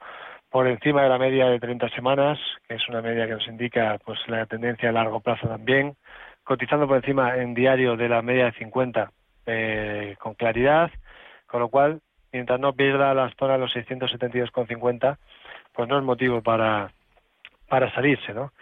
por 0.50 0.66
encima 0.66 1.04
de 1.04 1.08
la 1.08 1.18
media 1.18 1.46
de 1.46 1.60
30 1.60 1.90
semanas, 1.90 2.40
que 2.66 2.74
es 2.74 2.88
una 2.88 3.00
media 3.00 3.28
que 3.28 3.34
nos 3.34 3.46
indica 3.46 3.96
pues 4.04 4.18
la 4.26 4.44
tendencia 4.46 4.88
a 4.88 4.92
largo 4.92 5.20
plazo 5.20 5.46
también, 5.46 5.94
cotizando 6.42 6.88
por 6.88 6.96
encima 6.96 7.36
en 7.36 7.54
diario 7.54 7.96
de 7.96 8.08
la 8.08 8.22
media 8.22 8.46
de 8.46 8.52
50 8.52 9.12
eh, 9.46 10.16
con 10.18 10.34
claridad, 10.34 10.90
con 11.46 11.60
lo 11.60 11.68
cual, 11.68 12.00
mientras 12.34 12.58
no 12.60 12.72
pierda 12.72 13.14
las 13.14 13.32
zonas 13.36 13.56
de 13.56 13.60
los 13.60 13.74
672,50, 13.74 15.16
pues 15.72 15.88
no 15.88 15.98
es 15.98 16.04
motivo 16.04 16.42
para, 16.42 16.90
para 17.68 17.92
salirse, 17.94 18.34
¿no? 18.34 18.52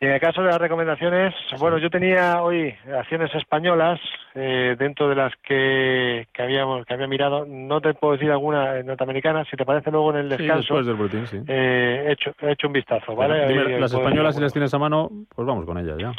Y 0.00 0.06
en 0.06 0.12
el 0.12 0.20
caso 0.20 0.42
de 0.42 0.48
las 0.48 0.58
recomendaciones, 0.58 1.32
bueno, 1.60 1.78
yo 1.78 1.88
tenía 1.88 2.42
hoy 2.42 2.74
acciones 2.98 3.32
españolas 3.36 4.00
eh, 4.34 4.74
dentro 4.76 5.08
de 5.08 5.14
las 5.14 5.32
que, 5.44 6.26
que, 6.32 6.42
habíamos 6.42 6.84
que 6.84 6.94
había 6.94 7.06
mirado. 7.06 7.46
No 7.46 7.80
te 7.80 7.94
puedo 7.94 8.14
decir 8.14 8.28
alguna 8.32 8.82
norteamericana. 8.82 9.44
Si 9.44 9.56
te 9.56 9.64
parece 9.64 9.92
luego 9.92 10.10
en 10.10 10.16
el 10.16 10.28
descanso, 10.28 10.82
sí, 10.82 11.40
eh, 11.46 12.06
he, 12.08 12.12
hecho, 12.12 12.32
he 12.40 12.50
hecho 12.50 12.66
un 12.66 12.72
vistazo, 12.72 13.14
¿vale? 13.14 13.78
las 13.78 13.92
españolas, 13.92 14.34
si 14.34 14.40
las 14.40 14.52
tienes 14.52 14.74
a 14.74 14.78
mano, 14.80 15.08
pues 15.32 15.46
vamos 15.46 15.64
con 15.64 15.78
ellas 15.78 15.96
ya. 15.96 16.12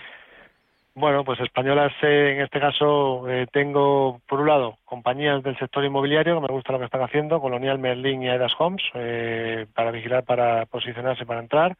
Bueno, 0.95 1.23
pues 1.23 1.39
españolas 1.39 1.91
eh, 2.03 2.33
en 2.35 2.41
este 2.41 2.59
caso 2.59 3.27
eh, 3.27 3.47
tengo, 3.51 4.21
por 4.27 4.41
un 4.41 4.47
lado, 4.47 4.77
compañías 4.85 5.41
del 5.41 5.57
sector 5.57 5.83
inmobiliario, 5.83 6.35
que 6.35 6.47
me 6.47 6.53
gusta 6.53 6.71
lo 6.71 6.77
que 6.77 6.85
están 6.85 7.01
haciendo, 7.01 7.41
Colonial, 7.41 7.79
Merlin 7.79 8.21
y 8.21 8.29
Aedas 8.29 8.53
Homes, 8.59 8.83
eh, 8.93 9.65
para 9.73 9.89
vigilar, 9.89 10.23
para 10.23 10.67
posicionarse, 10.67 11.25
para 11.25 11.39
entrar. 11.39 11.75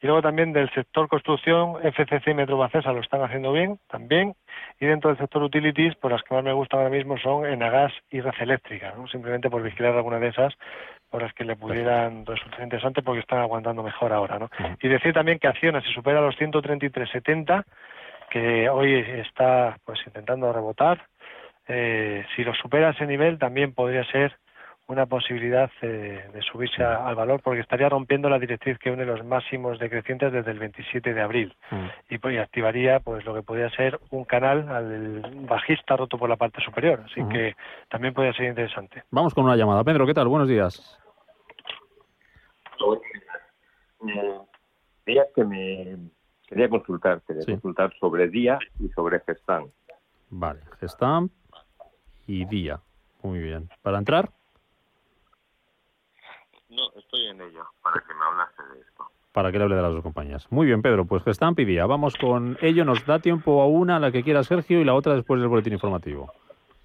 Y 0.00 0.06
luego 0.06 0.22
también 0.22 0.52
del 0.52 0.70
sector 0.70 1.08
construcción, 1.08 1.74
FCC 1.82 2.28
y 2.30 2.34
Metrobacesa 2.34 2.92
lo 2.92 3.00
están 3.00 3.22
haciendo 3.22 3.52
bien 3.52 3.80
también. 3.88 4.36
Y 4.78 4.86
dentro 4.86 5.10
del 5.10 5.18
sector 5.18 5.42
utilities, 5.42 5.96
pues 5.96 6.12
las 6.12 6.22
que 6.22 6.34
más 6.34 6.44
me 6.44 6.52
gustan 6.52 6.78
ahora 6.80 6.90
mismo 6.90 7.18
son 7.18 7.44
Enagas 7.44 7.92
y 8.10 8.20
Red 8.20 8.34
Eléctrica, 8.40 8.94
¿no? 8.96 9.08
simplemente 9.08 9.50
por 9.50 9.62
vigilar 9.62 9.96
alguna 9.96 10.20
de 10.20 10.28
esas 10.28 10.54
por 11.10 11.20
las 11.20 11.34
que 11.34 11.44
le 11.44 11.56
pudieran 11.56 12.24
resultar 12.24 12.62
interesante 12.62 13.02
porque 13.02 13.20
están 13.20 13.40
aguantando 13.40 13.82
mejor 13.82 14.12
ahora. 14.12 14.38
¿no? 14.38 14.50
Y 14.80 14.88
decir 14.88 15.12
también 15.12 15.40
que 15.40 15.48
acciones 15.48 15.84
si 15.84 15.92
supera 15.92 16.20
los 16.20 16.36
133.70 16.36 17.64
que 18.32 18.70
hoy 18.70 18.94
está 18.94 19.76
pues 19.84 20.00
intentando 20.06 20.50
rebotar. 20.52 21.06
Eh, 21.68 22.24
si 22.34 22.42
lo 22.42 22.54
supera 22.54 22.90
ese 22.90 23.06
nivel, 23.06 23.38
también 23.38 23.74
podría 23.74 24.04
ser 24.10 24.38
una 24.88 25.06
posibilidad 25.06 25.70
eh, 25.82 26.28
de 26.32 26.42
subirse 26.42 26.82
al 26.82 27.14
valor 27.14 27.40
porque 27.42 27.60
estaría 27.60 27.88
rompiendo 27.88 28.28
la 28.28 28.38
directriz 28.38 28.78
que 28.78 28.90
une 28.90 29.04
los 29.04 29.24
máximos 29.24 29.78
decrecientes 29.78 30.32
desde 30.32 30.50
el 30.50 30.58
27 30.58 31.14
de 31.14 31.20
abril. 31.20 31.54
Mm. 31.70 31.86
y, 32.14 32.18
pues, 32.18 32.38
activaría 32.38 33.00
pues 33.00 33.24
lo 33.24 33.34
que 33.34 33.42
podría 33.42 33.70
ser 33.70 34.00
un 34.10 34.24
canal 34.24 34.68
al 34.68 35.22
bajista 35.46 35.96
roto 35.96 36.18
por 36.18 36.28
la 36.28 36.36
parte 36.36 36.62
superior. 36.62 37.04
Así 37.04 37.22
que 37.28 37.54
también 37.90 38.14
podría 38.14 38.32
ser 38.32 38.46
interesante. 38.46 39.04
Vamos 39.10 39.34
con 39.34 39.44
una 39.44 39.56
llamada. 39.56 39.84
Pedro 39.84 40.06
qué 40.06 40.14
tal 40.14 40.28
buenos 40.28 40.48
días. 40.48 40.98
Días 45.06 45.26
que 45.34 45.44
me 45.44 45.96
Quería 46.52 46.68
consultar, 46.68 47.22
quería 47.26 47.46
consultar 47.46 47.94
sobre 47.98 48.28
día 48.28 48.58
y 48.78 48.86
sobre 48.90 49.20
Gestamp. 49.20 49.70
Vale, 50.28 50.60
Gestamp 50.80 51.32
y 52.26 52.44
día. 52.44 52.78
Muy 53.22 53.38
bien. 53.38 53.70
¿Para 53.80 53.96
entrar? 53.96 54.30
No, 56.68 56.90
estoy 56.94 57.28
en 57.28 57.40
ello, 57.40 57.64
para 57.82 58.02
que 58.06 58.12
me 58.12 58.22
hablase 58.22 58.62
de 58.74 58.80
esto. 58.80 59.06
Para 59.32 59.50
que 59.50 59.56
le 59.56 59.64
hable 59.64 59.76
de 59.76 59.82
las 59.82 59.92
dos 59.94 60.02
compañías. 60.02 60.46
Muy 60.52 60.66
bien, 60.66 60.82
Pedro, 60.82 61.06
pues 61.06 61.22
Gestamp 61.22 61.58
y 61.58 61.64
día. 61.64 61.86
Vamos 61.86 62.16
con 62.16 62.58
ello. 62.60 62.84
Nos 62.84 63.06
da 63.06 63.18
tiempo 63.18 63.62
a 63.62 63.66
una, 63.66 63.96
a 63.96 64.00
la 64.00 64.12
que 64.12 64.22
quiera 64.22 64.44
Sergio, 64.44 64.78
y 64.78 64.84
la 64.84 64.92
otra 64.92 65.14
después 65.14 65.40
del 65.40 65.48
boletín 65.48 65.72
informativo. 65.72 66.30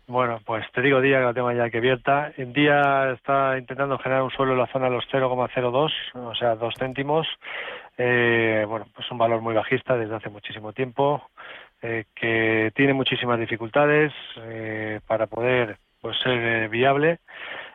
Bueno, 0.09 0.39
pues 0.45 0.65
te 0.71 0.81
digo 0.81 1.01
día 1.01 1.19
que 1.19 1.25
la 1.25 1.33
tengo 1.33 1.51
ya 1.51 1.69
que 1.69 1.79
abierta. 1.79 2.31
En 2.37 2.53
día 2.53 3.11
está 3.11 3.57
intentando 3.57 3.97
generar 3.97 4.23
un 4.23 4.31
suelo 4.31 4.53
en 4.53 4.59
la 4.59 4.67
zona 4.67 4.85
de 4.85 4.91
los 4.95 5.05
0,02, 5.11 5.91
o 6.13 6.33
sea, 6.35 6.55
dos 6.55 6.73
céntimos. 6.79 7.27
Eh, 7.97 8.63
bueno, 8.69 8.85
pues 8.95 9.11
un 9.11 9.17
valor 9.17 9.41
muy 9.41 9.53
bajista 9.53 9.97
desde 9.97 10.15
hace 10.15 10.29
muchísimo 10.29 10.71
tiempo, 10.71 11.29
eh, 11.81 12.05
que 12.15 12.71
tiene 12.73 12.93
muchísimas 12.93 13.37
dificultades 13.37 14.13
eh, 14.37 15.01
para 15.07 15.27
poder 15.27 15.77
pues 15.99 16.17
ser 16.19 16.69
viable 16.69 17.19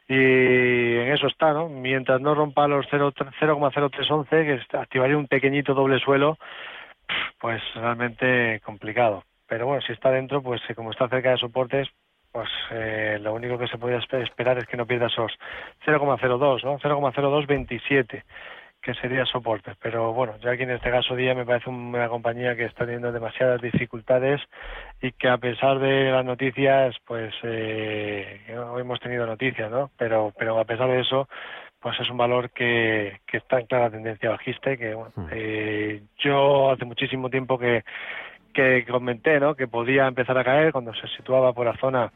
y 0.08 0.14
en 0.14 1.12
eso 1.12 1.26
está, 1.26 1.52
¿no? 1.52 1.68
Mientras 1.68 2.18
no 2.22 2.34
rompa 2.34 2.66
los 2.66 2.86
0,0311, 2.86 4.28
que 4.68 4.76
activaría 4.78 5.18
un 5.18 5.28
pequeñito 5.28 5.74
doble 5.74 5.98
suelo, 5.98 6.38
pues 7.38 7.62
realmente 7.74 8.60
complicado. 8.64 9.24
Pero 9.46 9.66
bueno, 9.66 9.82
si 9.82 9.92
está 9.92 10.10
dentro, 10.10 10.42
pues 10.42 10.62
como 10.74 10.92
está 10.92 11.08
cerca 11.08 11.30
de 11.32 11.36
soportes, 11.36 11.88
pues 12.32 12.48
eh, 12.70 13.18
lo 13.20 13.34
único 13.34 13.58
que 13.58 13.68
se 13.68 13.78
podría 13.78 13.98
esperar 13.98 14.58
es 14.58 14.66
que 14.66 14.76
no 14.76 14.86
pierda 14.86 15.06
esos 15.06 15.32
0,02, 15.84 16.64
¿no? 16.64 16.78
0,0227 16.78 18.22
que 18.82 18.94
sería 18.94 19.24
soporte. 19.24 19.72
Pero 19.80 20.12
bueno, 20.12 20.34
ya 20.42 20.50
aquí 20.50 20.64
en 20.64 20.72
este 20.72 20.90
caso 20.90 21.14
día 21.14 21.34
me 21.34 21.46
parece 21.46 21.70
una 21.70 22.08
compañía 22.08 22.56
que 22.56 22.64
está 22.64 22.84
teniendo 22.84 23.12
demasiadas 23.12 23.62
dificultades 23.62 24.40
y 25.00 25.12
que 25.12 25.28
a 25.28 25.38
pesar 25.38 25.78
de 25.78 26.10
las 26.10 26.24
noticias, 26.24 26.96
pues 27.06 27.32
eh, 27.44 28.40
hoy 28.58 28.80
hemos 28.80 28.98
tenido 28.98 29.24
noticias, 29.24 29.70
¿no? 29.70 29.90
Pero, 29.96 30.32
pero 30.36 30.58
a 30.58 30.64
pesar 30.64 30.88
de 30.88 31.00
eso, 31.00 31.28
pues 31.78 31.98
es 32.00 32.10
un 32.10 32.16
valor 32.16 32.50
que, 32.50 33.20
que 33.26 33.36
está 33.36 33.60
en 33.60 33.66
clara 33.66 33.90
tendencia 33.90 34.30
bajista 34.30 34.72
y 34.72 34.78
que 34.78 34.94
bueno, 34.94 35.12
hmm. 35.14 35.28
eh, 35.30 36.02
yo 36.18 36.72
hace 36.72 36.84
muchísimo 36.84 37.30
tiempo 37.30 37.58
que, 37.58 37.84
que 38.52 38.84
comenté, 38.84 39.38
¿no? 39.38 39.54
Que 39.54 39.68
podía 39.68 40.08
empezar 40.08 40.36
a 40.38 40.44
caer 40.44 40.72
cuando 40.72 40.92
se 40.94 41.06
situaba 41.16 41.52
por 41.52 41.66
la 41.66 41.76
zona 41.76 42.12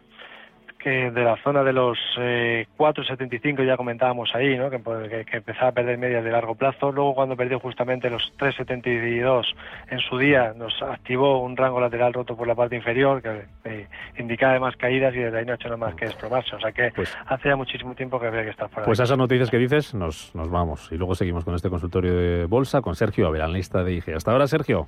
que 0.87 1.11
de 1.11 1.25
la 1.25 1.37
zona 1.43 1.65
de 1.65 1.73
los 1.73 1.99
eh, 2.17 2.69
4,75 2.79 3.67
ya 3.67 3.77
comentábamos 3.77 4.33
ahí, 4.37 4.57
¿no? 4.57 4.71
Pues, 4.71 5.09
que, 5.09 5.25
que, 5.25 5.39
empezaba 5.39 5.71
a 5.71 5.73
perder 5.73 5.99
medias 5.99 6.23
de 6.23 6.31
largo 6.31 6.55
plazo. 6.55 6.93
Luego 6.93 7.13
cuando 7.13 7.35
perdió 7.35 7.59
justamente 7.59 8.09
los 8.09 8.33
3,72 8.39 9.47
en 9.91 9.99
su 9.99 10.17
día 10.17 10.55
nos 10.57 10.81
activó 10.81 11.43
un 11.43 11.57
rango 11.57 11.81
lateral 11.81 12.13
roto 12.13 12.37
por 12.37 12.47
la 12.47 12.55
parte 12.55 12.77
inferior 12.77 13.21
que 13.21 13.47
eh, 13.65 13.89
indicaba 14.17 14.53
además 14.53 14.77
caídas 14.77 15.13
y 15.17 15.19
desde 15.19 15.39
ahí 15.39 15.45
no 15.45 15.53
ha 15.53 15.55
hecho 15.57 15.67
nada 15.67 15.79
más 15.79 15.97
que 15.97 16.05
desplomarse. 16.05 16.55
O 16.55 16.61
sea 16.61 16.71
que 16.71 16.93
pues, 16.95 17.13
hace 17.27 17.49
ya 17.49 17.57
muchísimo 17.57 17.97
tiempo 17.97 18.21
que 18.21 18.29
había 18.29 18.45
que 18.45 18.51
estar 18.51 18.69
fuera. 18.69 18.87
Pues 18.87 19.01
a 19.01 19.03
esas 19.03 19.19
noticias 19.19 19.51
que 19.51 19.59
dices 19.59 19.93
nos, 19.93 20.33
nos 20.37 20.49
vamos 20.49 20.89
y 20.93 20.97
luego 20.97 21.17
seguimos 21.17 21.45
con 21.45 21.57
este 21.57 21.69
consultorio 21.69 22.15
de 22.15 22.45
bolsa 22.45 22.81
con 22.81 22.95
Sergio 22.95 23.33
lista 23.49 23.83
de 23.83 23.95
IG. 23.95 24.15
Hasta 24.15 24.31
ahora, 24.31 24.47
Sergio. 24.47 24.87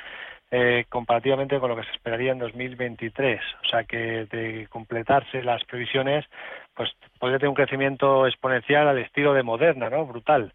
eh, 0.50 0.86
comparativamente 0.90 1.60
con 1.60 1.70
lo 1.70 1.76
que 1.76 1.84
se 1.84 1.92
esperaría 1.92 2.32
en 2.32 2.40
2023 2.40 3.40
o 3.64 3.70
sea 3.70 3.84
que 3.84 4.26
de 4.26 4.66
completarse 4.68 5.44
las 5.44 5.64
previsiones 5.66 6.26
pues 6.74 6.90
podría 7.20 7.38
tener 7.38 7.50
un 7.50 7.56
crecimiento 7.56 8.26
exponencial 8.26 8.88
al 8.88 8.98
estilo 8.98 9.36
de 9.36 9.44
Moderna 9.44 9.92
no 9.92 10.08
brutal. 10.08 10.54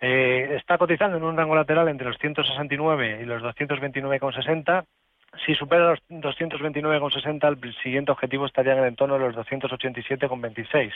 Eh, 0.00 0.58
está 0.60 0.78
cotizando 0.78 1.16
en 1.16 1.24
un 1.24 1.36
rango 1.36 1.56
lateral 1.56 1.88
entre 1.88 2.06
los 2.06 2.18
169 2.18 3.18
y 3.20 3.24
los 3.24 3.42
229,60 3.42 4.84
si 5.44 5.54
supera 5.54 5.90
los 5.90 6.00
229,60, 6.08 7.48
el 7.48 7.74
siguiente 7.82 8.12
objetivo 8.12 8.46
estaría 8.46 8.72
en 8.72 8.80
el 8.80 8.86
entorno 8.86 9.18
de 9.18 9.20
los 9.20 9.36
287,26. 9.36 10.92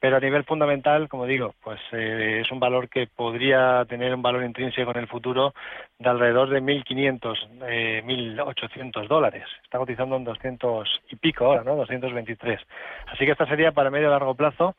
Pero 0.00 0.16
a 0.16 0.20
nivel 0.20 0.44
fundamental, 0.44 1.08
como 1.08 1.24
digo, 1.24 1.54
pues 1.62 1.80
eh, 1.92 2.40
es 2.42 2.52
un 2.52 2.60
valor 2.60 2.88
que 2.88 3.06
podría 3.06 3.84
tener 3.88 4.14
un 4.14 4.22
valor 4.22 4.44
intrínseco 4.44 4.90
en 4.90 4.98
el 4.98 5.08
futuro 5.08 5.54
de 5.98 6.10
alrededor 6.10 6.50
de 6.50 6.60
1.500, 6.60 7.48
eh, 7.66 8.02
1.800 8.04 9.08
dólares. 9.08 9.44
Está 9.62 9.78
cotizando 9.78 10.16
en 10.16 10.24
200 10.24 11.02
y 11.10 11.16
pico 11.16 11.46
ahora, 11.46 11.64
¿no? 11.64 11.76
223. 11.76 12.60
Así 13.06 13.24
que 13.24 13.32
esta 13.32 13.46
sería 13.46 13.72
para 13.72 13.90
medio 13.90 14.08
y 14.08 14.10
largo 14.10 14.34
plazo 14.34 14.76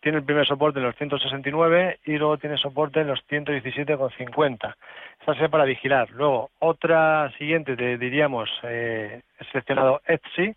tiene 0.00 0.18
el 0.18 0.24
primer 0.24 0.46
soporte 0.46 0.78
en 0.78 0.86
los 0.86 0.96
169 0.96 2.00
y 2.04 2.18
luego 2.18 2.38
tiene 2.38 2.56
soporte 2.56 3.00
en 3.00 3.08
los 3.08 3.20
117,50. 3.28 4.74
Esa 5.22 5.32
sería 5.34 5.48
para 5.48 5.64
vigilar. 5.64 6.10
Luego, 6.10 6.50
otra 6.58 7.32
siguiente, 7.38 7.76
diríamos, 7.76 8.50
eh, 8.62 9.22
seleccionado 9.50 10.00
Etsy, 10.06 10.54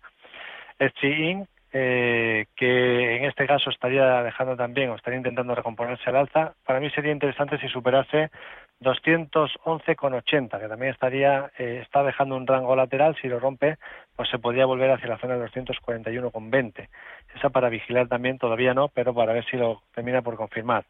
Etsy 0.78 1.08
Inc., 1.08 1.48
eh, 1.74 2.46
que 2.54 3.16
en 3.16 3.24
este 3.24 3.46
caso 3.46 3.70
estaría 3.70 4.22
dejando 4.22 4.56
también 4.56 4.90
o 4.90 4.96
estaría 4.96 5.16
intentando 5.16 5.54
recomponerse 5.54 6.10
al 6.10 6.16
alza. 6.16 6.52
Para 6.66 6.80
mí 6.80 6.90
sería 6.90 7.12
interesante 7.12 7.58
si 7.58 7.68
superase 7.68 8.30
211,80, 8.82 10.60
que 10.60 10.68
también 10.68 10.92
estaría 10.92 11.50
eh, 11.58 11.80
está 11.82 12.02
dejando 12.02 12.36
un 12.36 12.46
rango 12.46 12.76
lateral. 12.76 13.16
Si 13.20 13.28
lo 13.28 13.40
rompe, 13.40 13.78
pues 14.14 14.28
se 14.28 14.38
podría 14.38 14.66
volver 14.66 14.90
hacia 14.90 15.08
la 15.08 15.18
zona 15.18 15.36
de 15.36 15.46
241,20. 15.46 16.88
Esa 17.34 17.50
para 17.50 17.68
vigilar 17.68 18.08
también, 18.08 18.38
todavía 18.38 18.74
no, 18.74 18.88
pero 18.88 19.14
para 19.14 19.32
ver 19.32 19.44
si 19.46 19.56
lo 19.56 19.82
termina 19.94 20.22
por 20.22 20.36
confirmar. 20.36 20.84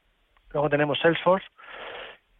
Luego 0.53 0.69
tenemos 0.69 0.99
Salesforce, 0.99 1.47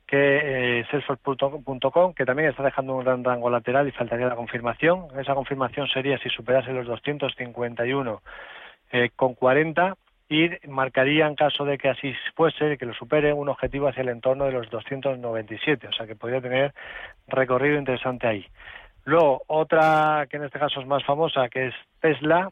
que 0.07 0.81
eh, 0.81 0.87
salesforce.com, 0.91 2.15
que 2.15 2.25
también 2.27 2.51
está 2.51 2.63
dejando 2.63 2.97
un 2.97 3.05
gran 3.05 3.25
rango 3.25 3.49
lateral 3.49 3.89
y 3.89 3.93
faltaría 3.93 4.27
la 4.27 4.37
confirmación. 4.37 5.07
Esa 5.19 5.35
confirmación 5.35 5.89
sería 5.89 6.19
si 6.19 6.29
superase 6.29 6.73
los 6.73 6.87
251 6.87 8.23
eh, 8.93 9.11
con 9.17 9.35
40 9.35 9.97
y 10.29 10.51
marcaría 10.69 11.27
en 11.27 11.35
caso 11.35 11.65
de 11.65 11.79
que 11.79 11.89
así 11.89 12.15
fuese, 12.35 12.79
que 12.79 12.87
lo 12.87 12.95
supere, 12.95 13.33
un 13.33 13.49
objetivo 13.49 13.89
hacia 13.89 14.03
el 14.03 14.09
entorno 14.09 14.45
de 14.45 14.53
los 14.53 14.71
297, 14.71 15.89
o 15.89 15.93
sea 15.93 16.07
que 16.07 16.17
podría 16.17 16.41
tener 16.41 16.75
recorrido 17.29 17.79
interesante 17.79 18.27
ahí. 18.27 18.47
Luego, 19.05 19.43
otra 19.47 20.27
que 20.31 20.37
en 20.37 20.45
este 20.45 20.59
caso 20.59 20.81
es 20.81 20.87
más 20.87 21.05
famosa, 21.05 21.49
que 21.49 21.69
es 21.69 21.75
Tesla. 22.01 22.51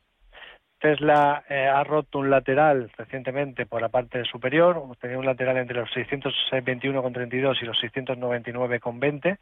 Tesla 0.80 1.44
eh, 1.49 1.66
ha 1.66 1.84
roto 1.84 2.18
un 2.18 2.30
lateral 2.30 2.90
recientemente 2.96 3.66
por 3.66 3.82
la 3.82 3.90
parte 3.90 4.25
superior, 4.25 4.82
tenía 4.99 5.18
un 5.18 5.26
lateral 5.26 5.58
entre 5.58 5.76
los 5.76 5.90
621,32 5.90 7.62
y 7.62 7.66
los 7.66 7.78
699,20, 7.82 9.38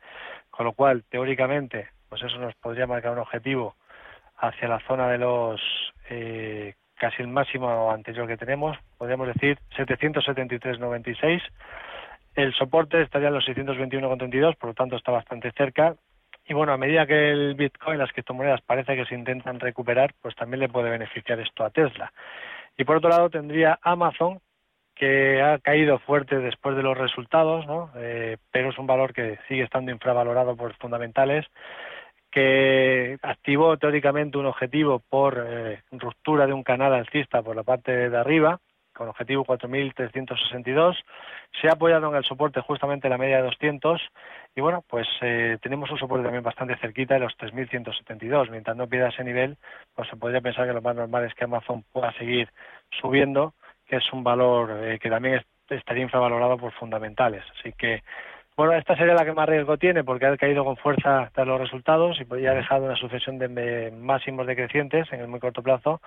con 0.51 0.67
lo 0.67 0.73
cual, 0.73 1.05
teóricamente, 1.09 1.89
pues 2.09 2.23
eso 2.25 2.39
nos 2.39 2.55
podría 2.57 2.89
marcar 2.89 3.13
un 3.13 3.21
objetivo 3.21 3.77
hacia 4.39 4.69
la 4.69 4.81
zona 4.81 5.09
de 5.09 5.19
los 5.19 5.61
eh, 6.11 6.75
casi 6.97 7.23
el 7.23 7.29
máximo 7.29 7.91
anterior 7.93 8.27
que 8.27 8.37
tenemos, 8.37 8.77
podríamos 8.99 9.29
decir 9.29 9.59
773,96. 9.77 11.41
El 12.35 12.53
soporte 12.55 13.01
estaría 13.01 13.29
en 13.29 13.35
los 13.35 13.47
621,32, 13.47 14.57
por 14.57 14.71
lo 14.71 14.75
tanto 14.75 14.97
está 14.97 15.13
bastante 15.13 15.53
cerca. 15.53 15.95
Y 16.49 16.55
bueno, 16.55 16.73
a 16.73 16.79
medida 16.79 17.07
que 17.07 17.31
el 17.31 17.55
Bitcoin, 17.55 17.99
las 17.99 18.11
criptomonedas 18.13 18.63
parece 18.63 18.97
que 18.97 19.05
se 19.05 19.15
intentan 19.15 19.61
recuperar, 19.61 20.15
pues 20.23 20.35
también 20.35 20.61
le 20.61 20.71
puede 20.71 20.89
beneficiar 20.89 21.39
esto 21.41 21.63
a 21.63 21.71
Tesla. 21.71 22.11
Y 22.79 22.85
por 22.85 22.97
otro 22.97 23.11
lado 23.11 23.29
tendría 23.29 23.79
Amazon, 23.83 24.41
que 24.95 25.43
ha 25.43 25.59
caído 25.59 25.99
fuerte 25.99 26.39
después 26.39 26.75
de 26.75 26.83
los 26.83 26.97
resultados, 26.97 27.67
¿no? 27.67 27.91
Eh, 27.97 28.39
pero 28.51 28.71
es 28.71 28.79
un 28.79 28.87
valor 28.87 29.13
que 29.13 29.39
sigue 29.47 29.63
estando 29.63 29.93
infravalorado 29.93 30.57
por 30.57 30.75
fundamentales 30.77 31.45
que 32.31 33.19
activó 33.23 33.77
teóricamente 33.79 34.39
un 34.39 34.47
objetivo 34.47 35.01
por 35.01 35.45
eh, 35.47 35.83
ruptura 35.93 36.47
de 36.47 36.53
un 36.53 36.63
canal 36.63 36.93
alcista 36.95 37.43
por 37.43 37.57
la 37.57 37.63
parte 37.63 38.11
de 38.11 38.17
arriba, 38.17 38.61
con 38.99 39.09
objetivo 39.09 39.45
4.362. 39.45 40.97
Se 41.63 41.69
ha 41.69 41.73
apoyado 41.73 42.11
en 42.11 42.17
el 42.17 42.25
soporte 42.25 42.61
justamente 42.61 43.09
la 43.09 43.17
media 43.17 43.37
de 43.37 43.45
200 43.45 44.03
y 44.57 44.61
bueno, 44.61 44.85
pues 44.89 45.07
eh, 45.23 45.57
tenemos 45.63 45.91
un 45.91 45.99
soporte 45.99 46.25
también 46.25 46.43
bastante 46.43 46.77
cerquita 46.77 47.15
de 47.15 47.21
los 47.21 47.39
3.172. 47.39 48.51
Mientras 48.51 48.77
no 48.77 48.89
pierda 48.89 49.09
ese 49.09 49.23
nivel, 49.23 49.57
pues 49.95 50.09
se 50.09 50.17
podría 50.17 50.41
pensar 50.41 50.67
que 50.67 50.73
lo 50.73 50.83
más 50.83 50.97
normal 50.97 51.25
es 51.25 51.35
que 51.35 51.45
Amazon 51.45 51.85
pueda 51.93 52.13
seguir 52.15 52.51
subiendo, 53.01 53.55
que 53.87 53.97
es 53.97 54.13
un 54.13 54.25
valor 54.25 54.71
eh, 54.83 54.99
que 54.99 55.09
también 55.09 55.43
estaría 55.69 56.03
infravalorado 56.03 56.59
por 56.59 56.73
fundamentales. 56.73 57.45
Así 57.59 57.73
que 57.73 58.03
bueno, 58.59 58.73
esta 58.73 58.97
sería 58.97 59.15
la 59.15 59.25
que 59.25 59.33
más 59.33 59.49
riesgo 59.49 59.77
tiene 59.77 60.03
porque 60.03 60.27
ha 60.27 60.37
caído 60.37 60.65
con 60.65 60.77
fuerza 60.77 61.31
tras 61.33 61.47
los 61.47 61.61
resultados 61.61 62.21
y 62.21 62.25
podría 62.25 62.51
ha 62.51 62.55
dejado 62.55 62.87
una 62.87 62.97
sucesión 62.97 63.39
de 63.39 63.93
máximos 63.97 64.49
decrecientes 64.49 65.07
en 65.13 65.21
el 65.21 65.29
muy 65.29 65.39
corto 65.39 65.63
plazo, 65.63 66.01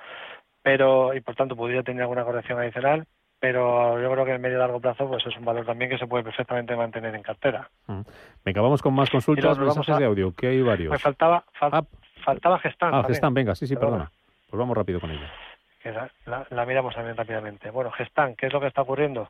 pero 0.61 1.13
y 1.13 1.21
por 1.21 1.35
tanto 1.35 1.55
podría 1.55 1.83
tener 1.83 2.01
alguna 2.01 2.23
corrección 2.23 2.59
adicional, 2.59 3.05
pero 3.39 4.01
yo 4.01 4.11
creo 4.11 4.25
que 4.25 4.33
en 4.33 4.41
medio 4.41 4.57
y 4.57 4.59
largo 4.59 4.79
plazo 4.79 5.07
pues 5.07 5.25
es 5.25 5.35
un 5.37 5.45
valor 5.45 5.65
también 5.65 5.89
que 5.89 5.97
se 5.97 6.07
puede 6.07 6.23
perfectamente 6.23 6.75
mantener 6.75 7.15
en 7.15 7.23
cartera. 7.23 7.69
Mm. 7.87 8.01
Venga, 8.45 8.61
vamos 8.61 8.81
con 8.81 8.93
más 8.93 9.09
consultas, 9.09 9.57
mensajes 9.57 9.97
de 9.97 10.05
audio, 10.05 10.33
que 10.35 10.47
hay 10.47 10.61
varios. 10.61 10.91
Me 10.91 10.99
faltaba, 10.99 11.43
ah. 11.59 11.81
faltaba 12.23 12.59
Gestan. 12.59 12.93
Ah, 12.93 13.03
Gestan, 13.07 13.33
venga, 13.33 13.55
sí, 13.55 13.67
sí, 13.67 13.75
perdona. 13.75 14.11
Pues 14.49 14.59
vamos 14.59 14.75
rápido 14.75 14.99
con 14.99 15.11
ella. 15.11 15.31
La, 16.25 16.45
la, 16.51 16.65
miramos 16.65 16.93
también 16.93 17.17
rápidamente. 17.17 17.71
Bueno, 17.71 17.89
Gestan, 17.91 18.35
¿qué 18.35 18.45
es 18.45 18.53
lo 18.53 18.59
que 18.59 18.67
está 18.67 18.83
ocurriendo? 18.83 19.29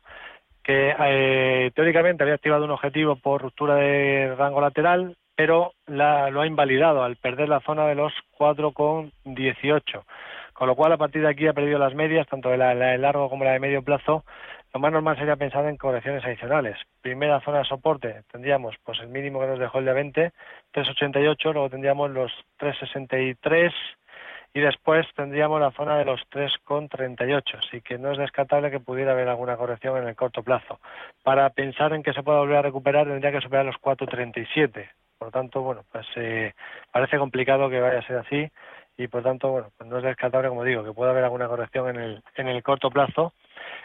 que 0.62 0.94
eh, 0.96 1.70
teóricamente 1.74 2.22
había 2.22 2.36
activado 2.36 2.64
un 2.64 2.70
objetivo 2.70 3.16
por 3.16 3.42
ruptura 3.42 3.74
de 3.76 4.34
rango 4.36 4.60
lateral, 4.60 5.16
pero 5.34 5.72
lo 5.86 6.40
ha 6.40 6.46
invalidado 6.46 7.02
al 7.02 7.16
perder 7.16 7.48
la 7.48 7.60
zona 7.60 7.86
de 7.86 7.94
los 7.94 8.12
4,18. 8.38 10.04
Con 10.52 10.68
lo 10.68 10.76
cual, 10.76 10.92
a 10.92 10.96
partir 10.96 11.22
de 11.22 11.28
aquí 11.28 11.46
ha 11.46 11.52
perdido 11.52 11.78
las 11.78 11.94
medias, 11.94 12.26
tanto 12.26 12.48
de 12.50 12.56
la, 12.56 12.74
de 12.74 12.98
largo 12.98 13.28
como 13.28 13.44
la 13.44 13.52
de 13.52 13.60
medio 13.60 13.82
plazo. 13.82 14.24
Lo 14.74 14.80
más 14.80 14.92
normal 14.92 15.16
sería 15.18 15.36
pensar 15.36 15.66
en 15.66 15.76
correcciones 15.76 16.24
adicionales. 16.24 16.78
Primera 17.02 17.40
zona 17.40 17.58
de 17.58 17.64
soporte, 17.64 18.22
tendríamos 18.30 18.74
pues 18.84 19.00
el 19.00 19.08
mínimo 19.08 19.40
que 19.40 19.46
nos 19.46 19.58
dejó 19.58 19.78
el 19.78 19.84
de 19.84 19.92
20, 19.92 20.32
3,88, 20.72 21.52
luego 21.52 21.68
tendríamos 21.68 22.10
los 22.10 22.32
3,63 22.58 23.72
y 24.54 24.60
después 24.60 25.06
tendríamos 25.14 25.60
la 25.60 25.70
zona 25.72 25.98
de 25.98 26.04
los 26.04 26.20
3,38, 26.30 27.58
así 27.58 27.80
que 27.80 27.98
no 27.98 28.12
es 28.12 28.18
descartable 28.18 28.70
que 28.70 28.80
pudiera 28.80 29.12
haber 29.12 29.28
alguna 29.28 29.56
corrección 29.56 29.96
en 29.98 30.08
el 30.08 30.16
corto 30.16 30.42
plazo. 30.42 30.78
Para 31.22 31.48
pensar 31.50 31.92
en 31.92 32.02
que 32.02 32.12
se 32.12 32.22
pueda 32.22 32.38
volver 32.38 32.56
a 32.56 32.62
recuperar 32.62 33.06
tendría 33.06 33.32
que 33.32 33.40
superar 33.40 33.64
los 33.64 33.76
4,37, 33.76 34.88
por 35.18 35.30
tanto, 35.30 35.62
bueno, 35.62 35.84
pues 35.92 36.06
eh, 36.16 36.52
parece 36.90 37.16
complicado 37.16 37.70
que 37.70 37.80
vaya 37.80 38.00
a 38.00 38.06
ser 38.06 38.18
así 38.18 38.50
y 39.02 39.08
por 39.08 39.22
tanto, 39.22 39.50
bueno, 39.50 39.68
pues 39.76 39.88
no 39.88 39.98
es 39.98 40.04
descartable, 40.04 40.48
como 40.48 40.64
digo, 40.64 40.84
que 40.84 40.92
pueda 40.92 41.10
haber 41.10 41.24
alguna 41.24 41.48
corrección 41.48 41.88
en 41.90 41.96
el, 41.96 42.22
en 42.36 42.48
el 42.48 42.62
corto 42.62 42.90
plazo. 42.90 43.32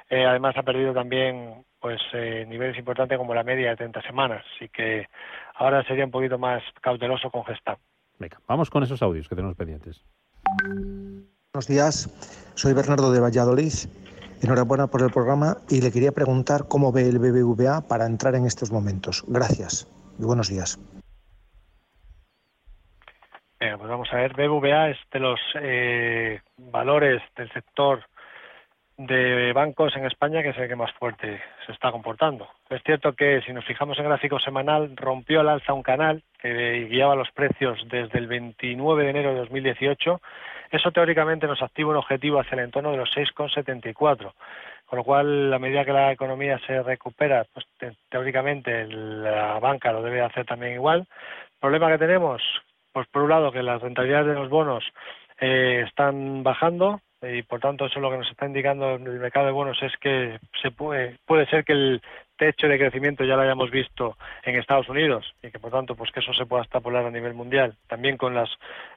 Eh, 0.10 0.25
además 0.25 0.56
ha 0.58 0.63
perdido 0.63 0.93
también 0.93 1.65
pues 1.80 2.01
eh, 2.13 2.45
niveles 2.47 2.77
importantes 2.77 3.17
como 3.17 3.34
la 3.34 3.43
media 3.43 3.69
de 3.69 3.75
30 3.77 4.01
semanas, 4.03 4.43
así 4.56 4.69
que 4.69 5.08
ahora 5.56 5.84
sería 5.84 6.06
un 6.06 6.12
poquito 6.12 6.38
más 6.38 6.63
cauteloso 6.82 7.30
con 7.30 7.45
Gestam. 7.45 7.77
Venga, 8.17 8.39
vamos 8.47 8.69
con 8.69 8.84
esos 8.84 9.01
audios 9.01 9.27
que 9.27 9.36
tenemos 9.36 9.56
pendientes. 9.56 10.03
Buenos 11.53 11.67
días, 11.67 12.51
soy 12.56 12.73
Bernardo 12.73 13.12
de 13.12 13.19
Valladolid. 13.19 13.73
Enhorabuena 14.41 14.88
por 14.88 15.01
el 15.01 15.10
programa 15.10 15.58
y 15.67 15.82
le 15.82 15.91
quería 15.91 16.12
preguntar 16.12 16.67
cómo 16.67 16.91
ve 16.91 17.10
el 17.10 17.17
BBVA 17.17 17.88
para 17.88 18.06
entrar 18.06 18.36
en 18.36 18.45
estos 18.45 18.71
momentos. 18.71 19.23
Gracias 19.27 19.88
y 20.19 20.23
buenos 20.23 20.49
días. 20.49 20.80
Pues 23.60 23.89
vamos 23.89 24.08
a 24.12 24.17
ver, 24.17 24.34
BBVA 24.34 24.89
es 24.89 24.98
de 25.12 25.20
los 25.20 25.39
eh, 25.62 26.41
valores 26.58 27.22
del 27.36 27.52
sector 27.52 28.04
de 28.98 29.54
bancos 29.54 29.96
en 29.96 30.06
España 30.06 30.41
que 30.41 30.50
es 30.50 30.58
el 30.58 30.67
que 30.67 30.76
más 30.76 30.91
fuerte 30.93 31.39
se 31.65 31.72
está 31.72 31.91
comportando. 31.91 32.50
Es 32.70 32.82
cierto 32.84 33.13
que 33.13 33.41
si 33.41 33.54
nos 33.54 33.65
fijamos 33.65 33.98
en 34.00 34.06
gráfico 34.06 34.39
semanal, 34.39 34.96
rompió 34.96 35.41
al 35.41 35.50
alza 35.50 35.74
un 35.74 35.84
canal 35.84 36.24
que 36.39 36.88
guiaba 36.89 37.15
los 37.15 37.32
precios 37.32 37.80
desde 37.89 38.17
el 38.17 38.28
29 38.28 39.04
de 39.04 39.10
enero 39.10 39.34
de 39.34 39.39
2018. 39.39 40.20
Eso 40.72 40.91
teóricamente 40.91 41.48
nos 41.48 41.62
activa 41.62 41.91
un 41.91 41.98
objetivo 41.98 42.39
hacia 42.39 42.56
el 42.56 42.65
entorno 42.65 42.91
de 42.91 42.98
los 42.98 43.10
6,74. 43.15 44.34
Con 44.88 44.98
lo 44.98 45.04
cual, 45.04 45.54
a 45.54 45.60
medida 45.60 45.86
que 45.86 45.91
la 45.91 46.12
economía 46.12 46.60
se 46.65 46.82
recupera, 46.82 47.46
pues 47.54 47.65
teóricamente 48.10 48.88
la 48.88 49.60
banca 49.60 49.91
lo 49.91 50.02
debe 50.02 50.22
hacer 50.22 50.46
también 50.46 50.74
igual. 50.74 51.02
El 51.02 51.60
problema 51.60 51.91
que 51.91 51.98
tenemos, 51.98 52.41
pues 52.97 53.07
por 53.10 53.21
un 53.21 53.29
lado 53.29 53.51
que 53.51 53.62
las 53.62 53.79
rentabilidades 53.79 54.25
de 54.25 54.33
los 54.33 54.49
bonos 54.49 54.83
eh, 55.39 55.83
están 55.86 56.41
bajando, 56.41 56.99
y 57.21 57.43
por 57.43 57.60
tanto 57.60 57.86
eso 57.86 57.99
lo 57.99 58.10
que 58.10 58.17
nos 58.17 58.27
está 58.27 58.47
indicando 58.47 58.95
el 58.95 59.19
mercado 59.19 59.45
de 59.45 59.51
bonos 59.51 59.77
es 59.83 59.95
que 59.97 60.39
se 60.60 60.71
puede, 60.71 61.19
puede 61.27 61.45
ser 61.45 61.63
que 61.63 61.73
el 61.73 62.01
techo 62.38 62.67
de 62.67 62.79
crecimiento 62.79 63.23
ya 63.23 63.36
lo 63.36 63.43
hayamos 63.43 63.69
visto 63.69 64.17
en 64.41 64.55
Estados 64.55 64.89
Unidos 64.89 65.31
y 65.43 65.51
que 65.51 65.60
por 65.60 65.69
tanto 65.69 65.93
pues 65.93 66.10
que 66.12 66.21
eso 66.21 66.33
se 66.33 66.47
pueda 66.47 66.63
extrapolar 66.63 67.05
a 67.05 67.12
nivel 67.12 67.36
mundial. 67.36 67.75
También 67.88 68.17
con 68.17 68.33
las 68.33 68.49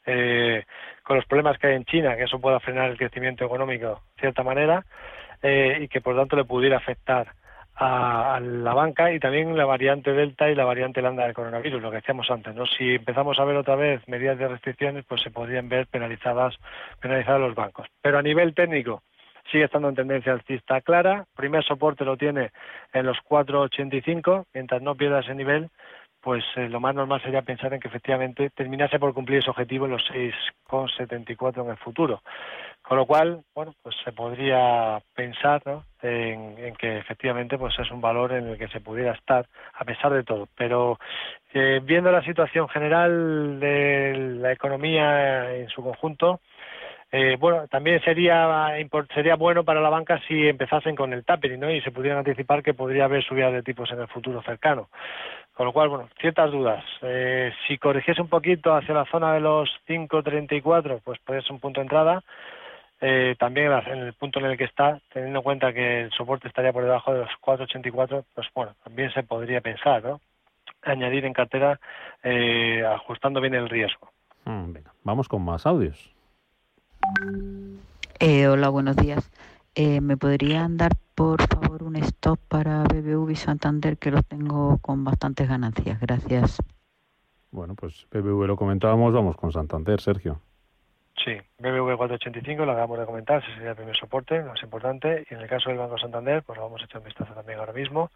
eh, 0.07 0.65
con 1.03 1.17
los 1.17 1.27
problemas 1.27 1.59
que 1.59 1.67
hay 1.67 1.75
en 1.75 1.85
China 1.85 2.17
que 2.17 2.25
eso 2.25 2.41
pueda 2.41 2.59
frenar 2.59 2.89
el 2.89 2.97
crecimiento 2.97 3.45
económico 3.45 4.01
de 4.17 4.21
cierta 4.21 4.43
manera 4.43 4.83
eh, 5.43 5.81
y 5.83 5.89
que 5.89 6.01
por 6.01 6.17
tanto 6.17 6.37
le 6.37 6.45
pudiera 6.45 6.79
afectar 6.79 7.35
a, 7.81 8.39
la 8.41 8.75
banca 8.75 9.11
y 9.13 9.19
también 9.19 9.57
la 9.57 9.65
variante 9.65 10.13
Delta 10.13 10.51
y 10.51 10.55
la 10.55 10.65
variante 10.65 11.01
Lambda 11.01 11.25
del 11.25 11.35
coronavirus, 11.35 11.81
lo 11.81 11.91
que 11.91 11.97
decíamos 11.97 12.31
antes, 12.31 12.55
¿no? 12.55 12.67
Si 12.67 12.97
empezamos 12.97 13.39
a 13.39 13.45
ver 13.45 13.57
otra 13.57 13.75
vez 13.75 14.07
medidas 14.07 14.39
de 14.39 14.49
restricciones, 14.49 15.05
pues 15.07 15.23
se 15.23 15.31
podrían 15.31 15.69
ver 15.69 15.87
penalizadas, 15.87 16.55
penalizados 17.01 17.41
los 17.41 17.55
bancos. 17.55 17.89
Pero 18.03 18.19
a 18.19 18.23
nivel 18.23 18.55
técnico, 18.55 19.03
sigue 19.51 19.65
estando 19.65 19.89
en 19.89 19.95
tendencia 19.95 20.33
alcista 20.33 20.83
clara. 20.83 21.25
Primer 21.35 21.65
soporte 21.65 22.05
lo 22.05 22.19
tiene 22.19 22.51
en 22.93 23.07
los 23.07 23.17
4,85. 23.29 24.45
Mientras 24.53 24.83
no 24.83 24.95
pierda 24.95 25.21
ese 25.21 25.35
nivel, 25.35 25.71
pues 26.21 26.45
eh, 26.57 26.69
lo 26.69 26.81
más 26.81 26.95
normal 26.95 27.23
sería 27.23 27.43
pensar 27.43 27.73
en 27.73 27.81
que 27.81 27.89
efectivamente 27.89 28.51
terminase 28.51 28.99
por 28.99 29.15
cumplir 29.15 29.39
ese 29.39 29.51
objetivo 29.51 29.87
en 29.87 29.93
los 29.93 30.03
6,74 30.11 31.65
en 31.65 31.71
el 31.71 31.77
futuro. 31.79 32.23
Con 32.83 32.99
lo 32.99 33.07
cual, 33.07 33.43
bueno, 33.55 33.75
pues 33.83 33.95
se 34.05 34.13
podría 34.13 35.01
pensar 35.15 35.63
en, 36.03 36.75
que 36.77 36.99
efectivamente 36.99 37.59
pues 37.59 37.79
es 37.79 37.91
un 37.91 38.01
valor 38.01 38.33
en 38.33 38.49
el 38.49 38.59
que 38.59 38.69
se 38.69 38.81
pudiera 38.81 39.13
estar 39.13 39.47
a 39.75 39.85
pesar 39.85 40.13
de 40.13 40.25
todo. 40.25 40.49
Pero 40.57 40.99
eh, 41.53 41.81
viendo 41.83 42.11
la 42.11 42.23
situación 42.23 42.69
general 42.69 43.61
de 43.61 44.39
la 44.41 44.53
economía 44.53 45.55
en 45.55 45.69
su 45.69 45.83
conjunto, 45.83 46.41
eh, 47.13 47.37
bueno, 47.41 47.67
también 47.67 48.01
sería 48.03 48.73
sería 49.13 49.35
bueno 49.35 49.65
para 49.65 49.81
la 49.81 49.89
banca 49.89 50.21
si 50.29 50.47
empezasen 50.47 50.95
con 50.95 51.13
el 51.13 51.25
tapering, 51.25 51.59
¿no? 51.59 51.71
Y 51.71 51.81
se 51.81 51.91
pudieran 51.91 52.19
anticipar 52.19 52.63
que 52.63 52.75
podría 52.75 53.05
haber 53.05 53.25
subidas 53.25 53.53
de 53.53 53.63
tipos 53.63 53.91
en 53.91 54.01
el 54.01 54.09
futuro 54.09 54.43
cercano. 54.43 54.89
Con 55.61 55.67
lo 55.67 55.75
cual, 55.75 55.91
bueno, 55.91 56.09
ciertas 56.19 56.51
dudas. 56.51 56.83
Eh, 57.03 57.53
si 57.69 57.77
corrigiese 57.77 58.23
un 58.23 58.31
poquito 58.31 58.75
hacia 58.75 58.95
la 58.95 59.05
zona 59.05 59.35
de 59.35 59.41
los 59.41 59.69
5.34, 59.87 61.03
pues 61.05 61.21
puede 61.21 61.43
ser 61.43 61.53
un 61.53 61.61
punto 61.61 61.81
de 61.81 61.85
entrada. 61.85 62.25
Eh, 62.99 63.37
también 63.39 63.71
en 63.71 63.99
el 63.99 64.15
punto 64.15 64.39
en 64.39 64.47
el 64.47 64.57
que 64.57 64.65
está, 64.65 64.99
teniendo 65.13 65.41
en 65.41 65.43
cuenta 65.43 65.75
que 65.75 66.05
el 66.05 66.13
soporte 66.13 66.49
estaría 66.49 66.73
por 66.73 66.85
debajo 66.85 67.13
de 67.13 67.19
los 67.19 67.29
4.84, 67.43 68.25
pues 68.35 68.47
bueno, 68.55 68.73
también 68.83 69.13
se 69.13 69.23
podría 69.23 69.61
pensar, 69.61 70.03
¿no? 70.03 70.23
Añadir 70.81 71.27
en 71.27 71.35
cartera 71.35 71.79
eh, 72.23 72.83
ajustando 72.83 73.43
bien 73.43 73.53
el 73.53 73.69
riesgo. 73.69 74.11
Mm, 74.47 74.77
vamos 75.05 75.29
con 75.29 75.45
más 75.45 75.67
audios. 75.67 76.11
Eh, 78.19 78.49
hola, 78.49 78.71
buenos 78.71 78.97
días. 78.97 79.31
Eh, 79.83 80.03
¿Me 80.03 80.19
podrían 80.19 80.77
dar, 80.77 80.93
por 81.15 81.41
favor, 81.41 81.83
un 81.83 81.97
stop 81.97 82.39
para 82.49 82.83
BBV 82.83 83.31
y 83.31 83.35
Santander, 83.35 83.97
que 83.97 84.11
los 84.11 84.27
tengo 84.27 84.77
con 84.83 85.05
bastantes 85.05 85.49
ganancias? 85.49 85.99
Gracias. 85.99 86.59
Bueno, 87.51 87.75
pues 87.75 88.07
BBV 88.11 88.47
lo 88.47 88.57
comentábamos, 88.57 89.15
vamos 89.15 89.39
con 89.39 89.53
Santander, 89.53 89.99
Sergio. 90.03 90.43
Sí, 91.25 91.33
BBV 91.61 91.97
485, 91.97 92.67
lo 92.67 92.73
acabamos 92.73 92.99
de 92.99 93.07
comentar, 93.07 93.43
ese 93.43 93.55
sería 93.55 93.71
el 93.71 93.77
primer 93.77 93.97
soporte, 93.97 94.43
lo 94.43 94.49
más 94.49 94.63
importante. 94.63 95.27
Y 95.31 95.33
en 95.33 95.41
el 95.41 95.49
caso 95.49 95.71
del 95.71 95.79
Banco 95.79 95.97
Santander, 95.97 96.43
pues 96.43 96.59
lo 96.59 96.65
vamos 96.65 96.83
a 96.83 96.85
echar 96.85 96.99
un 96.99 97.07
vistazo 97.07 97.33
también 97.33 97.59
ahora 97.59 97.73
mismo. 97.73 98.11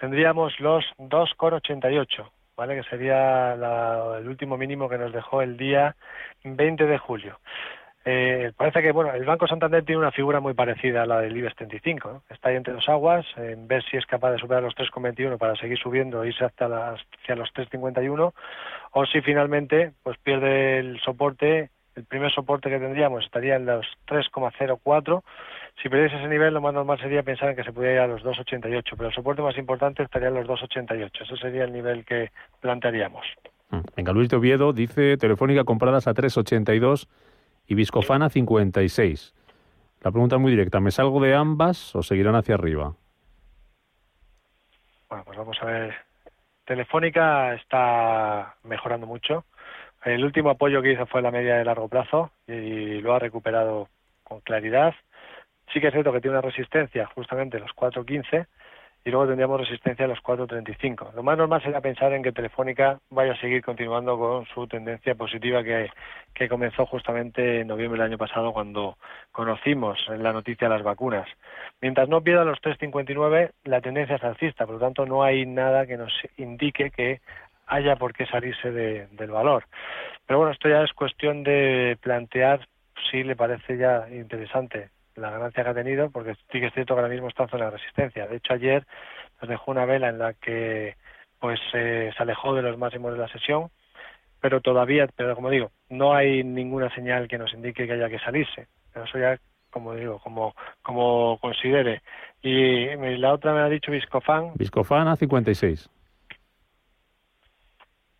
Tendríamos 0.00 0.58
los 0.60 0.82
2,88, 0.96 2.26
¿vale? 2.56 2.76
Que 2.76 2.88
sería 2.88 3.52
el 3.52 4.26
último 4.26 4.56
mínimo 4.56 4.88
que 4.88 4.96
nos 4.96 5.12
dejó 5.12 5.42
el 5.42 5.58
día 5.58 5.94
20 6.42 6.86
de 6.86 6.96
julio. 6.96 7.38
Eh, 8.04 8.52
parece 8.56 8.82
que 8.82 8.90
bueno, 8.90 9.12
el 9.14 9.24
Banco 9.24 9.46
Santander 9.46 9.84
tiene 9.84 10.00
una 10.00 10.10
figura 10.10 10.40
muy 10.40 10.54
parecida 10.54 11.02
a 11.02 11.06
la 11.06 11.20
del 11.20 11.36
IBEX 11.36 11.54
35. 11.54 12.24
Está 12.28 12.48
ahí 12.48 12.56
entre 12.56 12.72
dos 12.72 12.88
aguas, 12.88 13.24
en 13.36 13.68
ver 13.68 13.84
si 13.84 13.96
es 13.96 14.06
capaz 14.06 14.32
de 14.32 14.38
superar 14.38 14.62
los 14.62 14.74
3,21 14.74 15.38
para 15.38 15.54
seguir 15.56 15.78
subiendo 15.78 16.22
e 16.22 16.28
irse 16.28 16.44
hasta 16.44 16.68
las, 16.68 17.00
hacia 17.20 17.36
los 17.36 17.52
3,51, 17.54 18.32
o 18.92 19.06
si 19.06 19.20
finalmente 19.20 19.92
pues 20.02 20.18
pierde 20.18 20.78
el 20.78 21.00
soporte, 21.00 21.70
el 21.94 22.04
primer 22.04 22.32
soporte 22.32 22.70
que 22.70 22.80
tendríamos 22.80 23.24
estaría 23.24 23.54
en 23.54 23.66
los 23.66 23.86
3,04. 24.08 25.22
Si 25.80 25.88
perdiese 25.88 26.16
ese 26.16 26.28
nivel, 26.28 26.54
lo 26.54 26.60
más 26.60 26.74
normal 26.74 26.98
sería 27.00 27.22
pensar 27.22 27.50
en 27.50 27.56
que 27.56 27.64
se 27.64 27.72
pudiera 27.72 27.94
ir 27.94 28.00
a 28.00 28.06
los 28.06 28.22
2,88, 28.22 28.82
pero 28.96 29.08
el 29.08 29.14
soporte 29.14 29.42
más 29.42 29.56
importante 29.56 30.02
estaría 30.02 30.28
en 30.28 30.34
los 30.34 30.46
2,88. 30.46 31.22
Ese 31.22 31.36
sería 31.36 31.64
el 31.64 31.72
nivel 31.72 32.04
que 32.04 32.30
plantearíamos. 32.60 33.24
Mm. 33.70 33.80
Venga, 33.96 34.12
Luis 34.12 34.28
de 34.28 34.36
Oviedo 34.36 34.72
dice 34.72 35.16
Telefónica 35.16 35.64
compradas 35.64 36.06
a 36.08 36.14
3,82 36.14 37.06
y 37.72 37.74
Viscofana 37.74 38.28
56. 38.28 39.34
La 40.02 40.10
pregunta 40.10 40.36
es 40.36 40.42
muy 40.42 40.50
directa, 40.50 40.78
¿me 40.78 40.90
salgo 40.90 41.22
de 41.22 41.34
ambas 41.34 41.96
o 41.96 42.02
seguirán 42.02 42.34
hacia 42.34 42.54
arriba? 42.54 42.92
Bueno, 45.08 45.24
pues 45.24 45.38
vamos 45.38 45.56
a 45.62 45.64
ver. 45.64 45.94
Telefónica 46.66 47.54
está 47.54 48.56
mejorando 48.64 49.06
mucho. 49.06 49.46
El 50.04 50.22
último 50.22 50.50
apoyo 50.50 50.82
que 50.82 50.92
hizo 50.92 51.06
fue 51.06 51.22
la 51.22 51.30
media 51.30 51.56
de 51.56 51.64
largo 51.64 51.88
plazo 51.88 52.30
y 52.46 53.00
lo 53.00 53.14
ha 53.14 53.18
recuperado 53.18 53.88
con 54.22 54.40
claridad. 54.40 54.94
Sí 55.72 55.80
que 55.80 55.86
es 55.86 55.92
cierto 55.94 56.12
que 56.12 56.20
tiene 56.20 56.36
una 56.36 56.46
resistencia 56.46 57.06
justamente 57.14 57.58
los 57.58 57.70
4.15 57.70 58.46
y 59.04 59.10
luego 59.10 59.26
tendríamos 59.26 59.60
resistencia 59.60 60.04
a 60.04 60.08
los 60.08 60.22
4.35. 60.22 61.12
Lo 61.14 61.22
más 61.22 61.36
normal 61.36 61.60
sería 61.62 61.80
pensar 61.80 62.12
en 62.12 62.22
que 62.22 62.32
Telefónica 62.32 63.00
vaya 63.10 63.32
a 63.32 63.40
seguir 63.40 63.62
continuando 63.62 64.16
con 64.16 64.46
su 64.46 64.66
tendencia 64.68 65.14
positiva 65.16 65.64
que, 65.64 65.90
que 66.34 66.48
comenzó 66.48 66.86
justamente 66.86 67.60
en 67.60 67.66
noviembre 67.66 68.00
del 68.00 68.12
año 68.12 68.18
pasado 68.18 68.52
cuando 68.52 68.96
conocimos 69.32 69.98
la 70.08 70.32
noticia 70.32 70.68
de 70.68 70.74
las 70.74 70.84
vacunas. 70.84 71.28
Mientras 71.80 72.08
no 72.08 72.22
pierda 72.22 72.44
los 72.44 72.60
3.59, 72.60 73.50
la 73.64 73.80
tendencia 73.80 74.16
es 74.16 74.24
alcista, 74.24 74.66
por 74.66 74.76
lo 74.76 74.80
tanto 74.80 75.04
no 75.04 75.24
hay 75.24 75.46
nada 75.46 75.86
que 75.86 75.96
nos 75.96 76.12
indique 76.36 76.90
que 76.90 77.20
haya 77.66 77.96
por 77.96 78.12
qué 78.12 78.26
salirse 78.26 78.70
del 78.70 79.30
valor. 79.30 79.64
Pero 80.26 80.38
bueno, 80.38 80.52
esto 80.52 80.68
ya 80.68 80.82
es 80.82 80.92
cuestión 80.92 81.42
de 81.42 81.98
plantear 82.00 82.68
si 83.10 83.24
le 83.24 83.34
parece 83.34 83.76
ya 83.76 84.06
interesante 84.10 84.90
la 85.16 85.30
ganancia 85.30 85.64
que 85.64 85.70
ha 85.70 85.74
tenido, 85.74 86.10
porque 86.10 86.34
sí 86.34 86.60
que 86.60 86.66
es 86.66 86.74
cierto 86.74 86.94
que 86.94 87.00
ahora 87.00 87.12
mismo 87.12 87.28
está 87.28 87.44
en 87.44 87.48
zona 87.50 87.64
de 87.66 87.70
resistencia. 87.72 88.26
De 88.26 88.36
hecho, 88.36 88.54
ayer 88.54 88.84
nos 89.40 89.48
dejó 89.48 89.70
una 89.70 89.84
vela 89.84 90.08
en 90.08 90.18
la 90.18 90.34
que 90.34 90.96
pues 91.38 91.60
eh, 91.74 92.12
se 92.16 92.22
alejó 92.22 92.54
de 92.54 92.62
los 92.62 92.78
máximos 92.78 93.12
de 93.12 93.18
la 93.18 93.28
sesión, 93.28 93.68
pero 94.40 94.60
todavía, 94.60 95.08
pero 95.16 95.34
como 95.34 95.50
digo, 95.50 95.70
no 95.88 96.14
hay 96.14 96.44
ninguna 96.44 96.92
señal 96.94 97.28
que 97.28 97.38
nos 97.38 97.52
indique 97.52 97.86
que 97.86 97.92
haya 97.92 98.08
que 98.08 98.18
salirse. 98.20 98.68
Eso 98.94 99.18
ya, 99.18 99.38
como 99.70 99.94
digo, 99.94 100.18
como, 100.20 100.54
como 100.82 101.38
considere. 101.40 102.02
Y, 102.42 102.86
la 103.18 103.32
otra 103.32 103.54
me 103.54 103.60
ha 103.60 103.68
dicho 103.68 103.90
Viscofan. 103.90 104.52
Viscofan 104.54 105.08
a 105.08 105.16
56. 105.16 105.88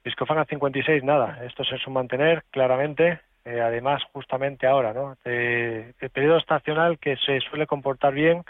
Viscofan 0.04 0.38
a 0.38 0.44
56, 0.44 1.04
nada. 1.04 1.44
Esto 1.44 1.62
es 1.62 1.86
un 1.86 1.92
mantener, 1.92 2.42
claramente. 2.50 3.20
Eh, 3.44 3.60
además 3.60 4.02
justamente 4.12 4.66
ahora, 4.66 4.92
¿no? 4.92 5.16
el 5.24 5.94
periodo 6.12 6.38
estacional 6.38 6.98
que 6.98 7.16
se 7.16 7.40
suele 7.40 7.66
comportar 7.66 8.14
bien 8.14 8.44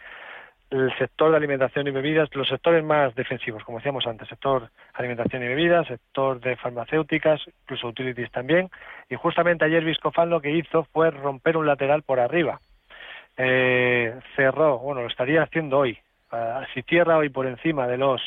el 0.72 0.90
sector 0.96 1.30
de 1.30 1.36
alimentación 1.36 1.86
y 1.86 1.90
bebidas, 1.90 2.34
los 2.34 2.48
sectores 2.48 2.82
más 2.82 3.14
defensivos, 3.14 3.62
como 3.62 3.78
decíamos 3.78 4.06
antes, 4.06 4.26
sector 4.26 4.70
alimentación 4.94 5.42
y 5.42 5.48
bebidas, 5.48 5.86
sector 5.86 6.40
de 6.40 6.56
farmacéuticas, 6.56 7.42
incluso 7.62 7.88
utilities 7.88 8.30
también, 8.30 8.70
y 9.10 9.16
justamente 9.16 9.66
ayer 9.66 9.84
Viscofan 9.84 10.30
lo 10.30 10.40
que 10.40 10.50
hizo 10.50 10.84
fue 10.84 11.10
romper 11.10 11.58
un 11.58 11.66
lateral 11.66 12.02
por 12.02 12.20
arriba. 12.20 12.60
Eh, 13.36 14.18
cerró, 14.34 14.78
bueno, 14.78 15.02
lo 15.02 15.08
estaría 15.08 15.42
haciendo 15.42 15.78
hoy. 15.78 15.98
Ah, 16.30 16.64
si 16.72 16.80
cierra 16.82 17.18
hoy 17.18 17.28
por 17.28 17.46
encima 17.46 17.86
de 17.86 17.98
los 17.98 18.22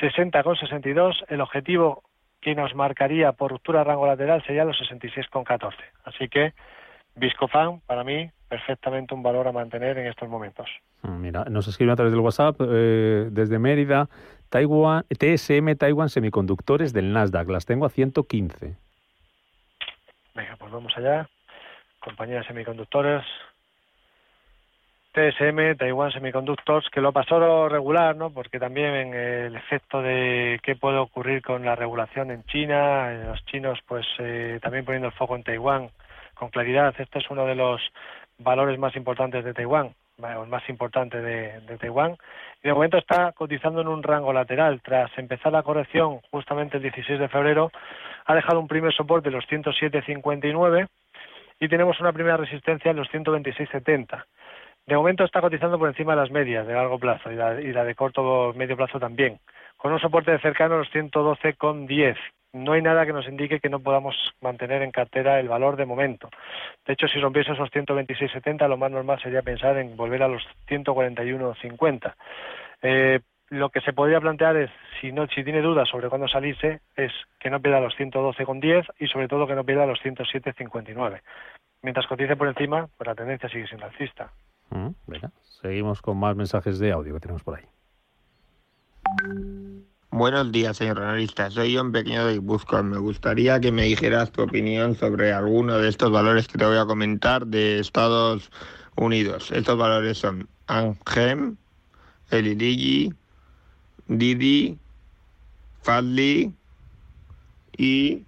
60,62, 0.00 1.24
el 1.28 1.40
objetivo 1.40 2.04
que 2.40 2.54
nos 2.54 2.74
marcaría 2.74 3.32
por 3.32 3.50
ruptura 3.50 3.80
de 3.80 3.84
rango 3.84 4.06
lateral 4.06 4.42
sería 4.44 4.64
los 4.64 4.76
66,14. 4.78 5.74
Así 6.04 6.28
que 6.28 6.54
Viscofan, 7.16 7.80
para 7.86 8.04
mí, 8.04 8.30
perfectamente 8.48 9.14
un 9.14 9.22
valor 9.22 9.46
a 9.48 9.52
mantener 9.52 9.98
en 9.98 10.06
estos 10.06 10.28
momentos. 10.28 10.68
Ah, 11.02 11.08
mira, 11.08 11.44
nos 11.44 11.68
escriben 11.68 11.92
a 11.92 11.96
través 11.96 12.12
del 12.12 12.20
WhatsApp 12.20 12.56
eh, 12.60 13.28
desde 13.30 13.58
Mérida, 13.58 14.08
Taiwan, 14.48 15.04
TSM 15.08 15.76
Taiwan 15.76 16.08
Semiconductores 16.08 16.92
del 16.92 17.12
Nasdaq. 17.12 17.48
Las 17.48 17.66
tengo 17.66 17.86
a 17.86 17.90
115. 17.90 18.76
Venga, 20.34 20.56
pues 20.58 20.72
vamos 20.72 20.92
allá. 20.96 21.28
Compañía 22.00 22.38
de 22.38 22.44
semiconductores. 22.44 23.24
TSM, 25.12 25.76
Taiwan 25.76 26.12
Semiconductors, 26.12 26.88
que 26.90 27.00
lo 27.00 27.12
pasó 27.12 27.68
regular, 27.68 28.14
¿no? 28.14 28.30
Porque 28.30 28.60
también 28.60 29.12
el 29.12 29.56
efecto 29.56 30.00
de 30.02 30.60
qué 30.62 30.76
puede 30.76 30.98
ocurrir 30.98 31.42
con 31.42 31.64
la 31.64 31.74
regulación 31.74 32.30
en 32.30 32.44
China, 32.44 33.12
los 33.26 33.44
chinos 33.46 33.80
pues 33.88 34.06
eh, 34.20 34.60
también 34.62 34.84
poniendo 34.84 35.08
el 35.08 35.14
foco 35.14 35.34
en 35.34 35.42
Taiwán 35.42 35.90
con 36.34 36.50
claridad. 36.50 36.94
Este 36.96 37.18
es 37.18 37.28
uno 37.28 37.44
de 37.44 37.56
los 37.56 37.80
valores 38.38 38.78
más 38.78 38.94
importantes 38.94 39.44
de 39.44 39.52
Taiwán, 39.52 39.94
el 40.18 40.46
más 40.46 40.68
importante 40.68 41.20
de, 41.20 41.60
de 41.60 41.78
Taiwán. 41.78 42.16
Y 42.62 42.68
de 42.68 42.74
momento 42.74 42.96
está 42.96 43.32
cotizando 43.32 43.80
en 43.80 43.88
un 43.88 44.04
rango 44.04 44.32
lateral. 44.32 44.80
Tras 44.80 45.10
empezar 45.18 45.52
la 45.52 45.64
corrección 45.64 46.20
justamente 46.30 46.76
el 46.76 46.84
16 46.84 47.18
de 47.18 47.28
febrero, 47.28 47.72
ha 48.26 48.34
dejado 48.36 48.60
un 48.60 48.68
primer 48.68 48.94
soporte 48.94 49.28
de 49.28 49.34
los 49.34 49.44
107.59 49.48 50.86
y 51.58 51.68
tenemos 51.68 52.00
una 52.00 52.12
primera 52.12 52.36
resistencia 52.36 52.90
en 52.92 52.96
los 52.96 53.08
126.70. 53.08 54.24
De 54.90 54.96
momento 54.96 55.22
está 55.22 55.40
cotizando 55.40 55.78
por 55.78 55.88
encima 55.88 56.16
de 56.16 56.20
las 56.20 56.32
medias 56.32 56.66
de 56.66 56.74
largo 56.74 56.98
plazo 56.98 57.30
y 57.30 57.36
la, 57.36 57.54
de 57.84 57.94
corto 57.94 58.52
medio 58.56 58.76
plazo 58.76 58.98
también, 58.98 59.38
con 59.76 59.92
un 59.92 60.00
soporte 60.00 60.32
de 60.32 60.40
cercano 60.40 60.74
a 60.74 60.78
los 60.78 60.90
112,10. 60.92 62.16
No 62.54 62.72
hay 62.72 62.82
nada 62.82 63.06
que 63.06 63.12
nos 63.12 63.28
indique 63.28 63.60
que 63.60 63.68
no 63.68 63.78
podamos 63.78 64.16
mantener 64.40 64.82
en 64.82 64.90
cartera 64.90 65.38
el 65.38 65.46
valor 65.46 65.76
de 65.76 65.86
momento. 65.86 66.28
De 66.84 66.94
hecho, 66.94 67.06
si 67.06 67.20
rompiese 67.20 67.52
esos 67.52 67.70
126,70, 67.70 68.68
lo 68.68 68.76
más 68.78 68.90
normal 68.90 69.20
sería 69.22 69.42
pensar 69.42 69.76
en 69.76 69.96
volver 69.96 70.24
a 70.24 70.28
los 70.28 70.42
141,50. 70.66 72.14
Eh, 72.82 73.20
lo 73.50 73.68
que 73.68 73.82
se 73.82 73.92
podría 73.92 74.20
plantear 74.20 74.56
es, 74.56 74.70
si 75.00 75.12
no, 75.12 75.28
si 75.28 75.44
tiene 75.44 75.62
dudas 75.62 75.88
sobre 75.88 76.08
cuándo 76.08 76.26
salirse, 76.26 76.80
es 76.96 77.12
que 77.38 77.48
no 77.48 77.60
pierda 77.60 77.78
los 77.78 77.96
112,10 77.96 78.86
y 78.98 79.06
sobre 79.06 79.28
todo 79.28 79.46
que 79.46 79.54
no 79.54 79.62
pierda 79.62 79.86
los 79.86 80.00
107,59. 80.00 81.20
Mientras 81.82 82.08
cotice 82.08 82.34
por 82.34 82.48
encima, 82.48 82.88
pues 82.98 83.06
la 83.06 83.14
tendencia 83.14 83.48
sigue 83.48 83.68
siendo 83.68 83.86
alcista. 83.86 84.32
Mm, 84.70 84.90
seguimos 85.60 86.00
con 86.00 86.16
más 86.16 86.36
mensajes 86.36 86.78
de 86.78 86.92
audio 86.92 87.14
que 87.14 87.20
tenemos 87.20 87.42
por 87.42 87.58
ahí. 87.58 87.64
Buenos 90.10 90.52
días, 90.52 90.76
señor 90.76 91.00
analista. 91.00 91.50
Soy 91.50 91.76
un 91.76 91.90
pequeño 91.92 92.26
de 92.26 92.34
Guipúzcoa. 92.34 92.82
Me 92.82 92.98
gustaría 92.98 93.60
que 93.60 93.72
me 93.72 93.84
dijeras 93.84 94.30
tu 94.30 94.42
opinión 94.42 94.94
sobre 94.94 95.32
alguno 95.32 95.78
de 95.78 95.88
estos 95.88 96.12
valores 96.12 96.46
que 96.46 96.58
te 96.58 96.64
voy 96.64 96.76
a 96.76 96.86
comentar 96.86 97.46
de 97.46 97.80
Estados 97.80 98.50
Unidos. 98.96 99.50
Estos 99.50 99.76
valores 99.76 100.18
son 100.18 100.48
Angem, 100.66 101.56
Eliligi, 102.30 103.12
Didi, 104.06 104.78
Fadli 105.82 106.54
y, 107.76 108.24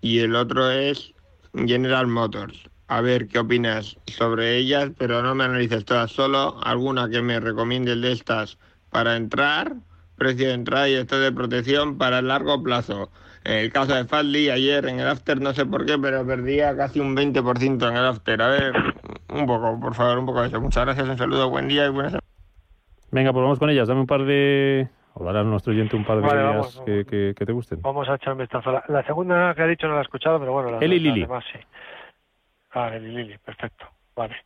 y 0.00 0.18
el 0.18 0.34
otro 0.34 0.70
es 0.70 1.12
General 1.54 2.06
Motors 2.06 2.67
a 2.88 3.00
ver 3.02 3.28
qué 3.28 3.38
opinas 3.38 3.98
sobre 4.06 4.56
ellas, 4.56 4.90
pero 4.98 5.22
no 5.22 5.34
me 5.34 5.44
analices 5.44 5.84
todas, 5.84 6.10
solo 6.10 6.56
alguna 6.64 7.08
que 7.08 7.20
me 7.20 7.38
recomiendes 7.38 8.00
de 8.00 8.12
estas 8.12 8.58
para 8.90 9.16
entrar, 9.16 9.74
precio 10.16 10.48
de 10.48 10.54
entrada 10.54 10.88
y 10.88 10.94
esto 10.94 11.20
de 11.20 11.30
protección 11.30 11.98
para 11.98 12.20
el 12.20 12.28
largo 12.28 12.62
plazo. 12.62 13.10
En 13.44 13.58
el 13.58 13.72
caso 13.72 13.94
de 13.94 14.04
Fadli, 14.04 14.50
ayer 14.50 14.86
en 14.86 15.00
el 15.00 15.06
after, 15.06 15.40
no 15.40 15.52
sé 15.52 15.64
por 15.64 15.86
qué, 15.86 15.98
pero 15.98 16.26
perdía 16.26 16.76
casi 16.76 17.00
un 17.00 17.14
20% 17.14 17.88
en 17.88 17.96
el 17.96 18.04
after. 18.06 18.42
A 18.42 18.48
ver, 18.48 18.72
un 19.28 19.46
poco, 19.46 19.78
por 19.80 19.94
favor, 19.94 20.18
un 20.18 20.26
poco 20.26 20.40
de 20.42 20.48
eso. 20.48 20.60
Muchas 20.60 20.84
gracias, 20.84 21.08
un 21.08 21.18
saludo, 21.18 21.48
buen 21.48 21.68
día 21.68 21.86
y 21.86 21.90
buenas 21.90 22.18
Venga, 23.10 23.32
pues 23.32 23.42
vamos 23.42 23.58
con 23.58 23.70
ellas. 23.70 23.88
Dame 23.88 24.00
un 24.00 24.06
par 24.06 24.24
de... 24.24 24.88
O 25.14 25.28
a 25.28 25.42
nuestro 25.42 25.72
oyente 25.72 25.96
un 25.96 26.04
par 26.04 26.20
de 26.20 26.28
ideas 26.28 26.82
que, 26.86 27.34
te 27.34 27.52
gusten. 27.52 27.82
Vamos 27.82 28.08
a 28.08 28.14
echar 28.14 28.34
un 28.34 28.38
vistazo. 28.38 28.70
La, 28.86 29.02
segunda 29.04 29.52
que 29.54 29.62
ha 29.62 29.66
dicho 29.66 29.88
no 29.88 29.94
la 29.94 30.00
he 30.00 30.02
escuchado, 30.02 30.38
pero 30.38 30.52
bueno, 30.52 30.70
la, 30.72 30.78
Eli 30.78 31.00
Lili. 31.00 31.26
sí. 31.52 31.58
Ah, 32.72 32.90
el 32.94 33.14
Lili, 33.14 33.38
perfecto. 33.38 33.86
Vale. 34.14 34.36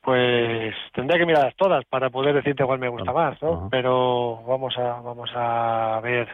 Pues 0.00 0.74
tendría 0.92 1.18
que 1.18 1.26
mirarlas 1.26 1.56
todas 1.56 1.84
para 1.84 2.10
poder 2.10 2.34
decirte 2.34 2.64
cuál 2.64 2.78
me 2.78 2.88
gusta 2.88 3.12
más, 3.12 3.40
¿no? 3.42 3.68
Pero 3.70 4.42
vamos 4.46 4.76
a 4.78 5.00
vamos 5.00 5.30
a 5.34 6.00
ver 6.02 6.28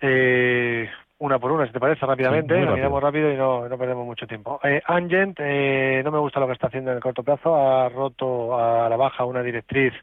eh, 0.00 0.88
una 1.18 1.38
por 1.38 1.52
una, 1.52 1.66
si 1.66 1.72
te 1.72 1.80
parece, 1.80 2.04
rápidamente. 2.04 2.60
la 2.60 2.72
miramos 2.72 3.02
rápido 3.02 3.32
y 3.32 3.36
no, 3.36 3.68
no 3.68 3.78
perdemos 3.78 4.04
mucho 4.04 4.26
tiempo. 4.26 4.60
Eh, 4.62 4.82
Angent, 4.86 5.38
eh, 5.40 6.02
no 6.04 6.10
me 6.10 6.18
gusta 6.18 6.40
lo 6.40 6.46
que 6.46 6.52
está 6.52 6.66
haciendo 6.66 6.90
en 6.90 6.98
el 6.98 7.02
corto 7.02 7.22
plazo. 7.22 7.54
Ha 7.54 7.88
roto 7.88 8.58
a 8.58 8.88
la 8.88 8.96
baja 8.96 9.24
una 9.24 9.42
directriz 9.42 9.94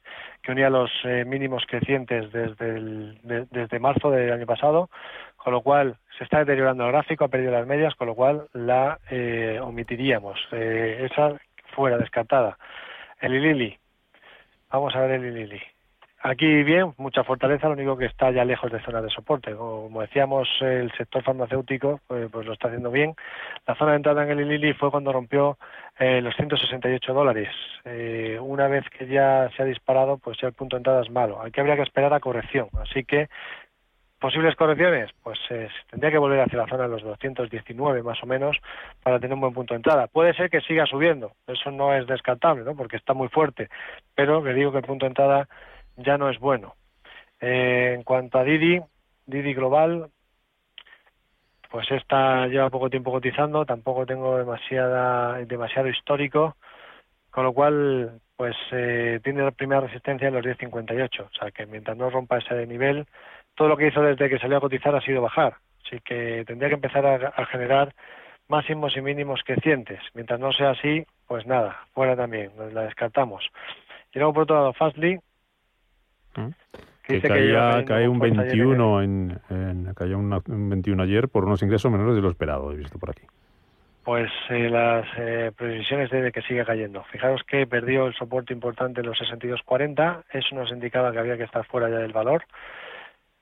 que 0.42 0.52
unía 0.52 0.70
los 0.70 0.90
eh, 1.04 1.24
mínimos 1.26 1.64
crecientes 1.68 2.32
desde, 2.32 2.70
el, 2.70 3.20
desde 3.52 3.80
marzo 3.80 4.10
del 4.10 4.32
año 4.32 4.46
pasado 4.46 4.90
con 5.44 5.54
lo 5.54 5.62
cual 5.62 5.98
se 6.18 6.24
está 6.24 6.40
deteriorando 6.40 6.86
el 6.86 6.92
gráfico, 6.92 7.26
ha 7.26 7.30
perdido 7.30 7.52
las 7.52 7.66
medias, 7.66 7.96
con 7.96 8.08
lo 8.08 8.16
cual 8.16 8.48
la 8.54 9.00
eh, 9.10 9.60
omitiríamos. 9.62 10.40
Eh, 10.52 11.08
esa 11.12 11.40
fuera, 11.74 11.98
descartada. 11.98 12.58
El 13.20 13.34
Ilili. 13.34 13.78
Vamos 14.70 14.96
a 14.96 15.02
ver 15.02 15.12
el 15.12 15.26
Ilili. 15.26 15.62
Aquí 16.24 16.62
bien, 16.62 16.94
mucha 16.98 17.24
fortaleza, 17.24 17.68
lo 17.68 17.74
único 17.74 17.98
que 17.98 18.06
está 18.06 18.30
ya 18.30 18.46
lejos 18.46 18.72
de 18.72 18.80
zona 18.84 19.02
de 19.02 19.10
soporte. 19.10 19.56
Como 19.56 20.02
decíamos, 20.02 20.48
el 20.62 20.92
sector 20.92 21.24
farmacéutico 21.24 22.00
pues, 22.06 22.30
pues 22.32 22.46
lo 22.46 22.54
está 22.54 22.68
haciendo 22.68 22.92
bien. 22.92 23.16
La 23.66 23.74
zona 23.74 23.92
de 23.92 23.98
entrada 23.98 24.24
en 24.24 24.30
el 24.30 24.42
Ilili 24.42 24.74
fue 24.74 24.92
cuando 24.92 25.12
rompió 25.12 25.58
eh, 25.98 26.22
los 26.22 26.36
168 26.36 27.14
dólares. 27.14 27.50
Eh, 27.86 28.38
una 28.40 28.68
vez 28.68 28.86
que 28.96 29.08
ya 29.08 29.50
se 29.58 29.64
ha 29.64 29.66
disparado, 29.66 30.20
pues 30.20 30.38
ya 30.40 30.50
el 30.50 30.54
punto 30.54 30.76
de 30.76 30.82
entrada 30.82 31.02
es 31.02 31.10
malo. 31.10 31.42
Aquí 31.42 31.60
habría 31.60 31.76
que 31.76 31.82
esperar 31.82 32.14
a 32.14 32.20
corrección. 32.20 32.68
Así 32.80 33.04
que 33.04 33.28
posibles 34.22 34.56
correcciones, 34.56 35.10
pues 35.24 35.40
eh, 35.50 35.68
tendría 35.90 36.12
que 36.12 36.20
volver 36.20 36.42
hacia 36.42 36.60
la 36.60 36.68
zona 36.68 36.84
de 36.84 36.90
los 36.90 37.02
219 37.02 38.04
más 38.04 38.22
o 38.22 38.28
menos 38.28 38.56
para 39.02 39.20
tener 39.20 39.34
un 39.34 39.42
buen 39.42 39.54
punto 39.54 39.74
de 39.74 39.78
entrada. 39.78 40.06
Puede 40.06 40.36
ser 40.36 40.52
que 40.52 40.62
siga 40.62 40.86
subiendo, 40.86 41.32
eso 41.48 41.72
no 41.72 41.94
es 41.96 42.06
descartable, 42.06 42.64
¿no? 42.64 42.76
porque 42.76 42.98
está 42.98 43.16
muy 43.16 43.30
fuerte, 43.30 43.68
pero 44.14 44.46
le 44.46 44.54
digo 44.54 44.72
que 44.72 44.78
el 44.78 44.84
punto 44.84 45.06
de 45.06 45.10
entrada 45.10 45.50
ya 45.98 46.20
no 46.20 46.30
es 46.30 46.40
bueno. 46.40 46.76
Eh, 47.42 47.94
en 47.96 48.04
cuanto 48.04 48.38
a 48.38 48.44
Didi, 48.44 48.80
Didi 49.26 49.56
Global, 49.56 50.12
pues 51.72 51.90
esta 51.90 52.46
lleva 52.46 52.70
poco 52.70 52.92
tiempo 52.92 53.12
cotizando, 53.12 53.66
tampoco 53.66 54.06
tengo 54.06 54.38
demasiada, 54.38 55.44
demasiado 55.46 55.88
histórico, 55.88 56.58
con 57.32 57.46
lo 57.46 57.54
cual 57.54 58.20
pues 58.36 58.56
eh, 58.72 59.20
tiene 59.24 59.44
la 59.44 59.52
primera 59.52 59.82
resistencia 59.82 60.28
en 60.28 60.34
los 60.34 60.44
10.58, 60.44 61.22
o 61.22 61.30
sea 61.40 61.52
que 61.52 61.66
mientras 61.66 61.96
no 61.96 62.10
rompa 62.10 62.38
ese 62.38 62.66
nivel, 62.68 63.06
todo 63.56 63.68
lo 63.68 63.78
que 63.78 63.88
hizo 63.88 64.02
desde 64.02 64.30
que 64.30 64.40
salió 64.40 64.58
a 64.58 64.62
cotizar 64.62 64.96
ha 64.96 65.02
sido 65.02 65.22
bajar. 65.22 65.56
Así 65.86 66.00
que 66.04 66.44
tendría 66.46 66.70
que 66.70 66.76
empezar 66.76 67.06
a, 67.06 67.46
generar 67.46 67.94
máximos 68.48 68.96
y 68.98 69.02
mínimos 69.02 69.42
crecientes. 69.46 70.00
Mientras 70.14 70.40
no 70.40 70.52
sea 70.52 70.72
así, 70.72 71.06
pues 71.28 71.46
nada, 71.46 71.86
fuera 71.94 72.16
también, 72.16 72.52
la 72.74 72.82
descartamos. 72.82 73.48
Y 74.14 74.20
luego 74.20 74.34
por 74.34 74.44
otro 74.44 74.56
lado, 74.56 74.74
Fastly. 74.74 75.20
¿Mm? 76.36 76.48
Que, 77.04 77.22
caía, 77.22 77.84
cae 77.86 78.08
un 78.08 78.20
21 78.20 79.02
en, 79.04 79.40
en 79.50 79.94
cayó 79.94 80.18
un 80.18 80.70
21 80.70 81.04
ayer 81.04 81.28
por 81.28 81.46
unos 81.46 81.62
ingresos 81.62 81.92
menores 81.92 82.16
de 82.16 82.22
lo 82.22 82.30
esperado, 82.30 82.72
he 82.72 82.78
visto 82.78 82.98
por 82.98 83.10
aquí. 83.10 83.24
Pues 84.04 84.32
eh, 84.50 84.70
las 84.70 85.06
eh, 85.18 85.52
previsiones 85.56 86.10
de 86.10 86.32
que 86.32 86.42
siga 86.42 86.66
cayendo. 86.66 87.04
Fijaros 87.12 87.44
que 87.44 87.68
perdió 87.68 88.08
el 88.08 88.16
soporte 88.16 88.52
importante 88.52 89.02
en 89.02 89.08
los 89.08 89.20
62.40, 89.20 90.24
eso 90.32 90.56
nos 90.56 90.72
indicaba 90.72 91.12
que 91.12 91.20
había 91.20 91.38
que 91.38 91.44
estar 91.44 91.66
fuera 91.66 91.90
ya 91.90 91.98
del 91.98 92.12
valor. 92.12 92.44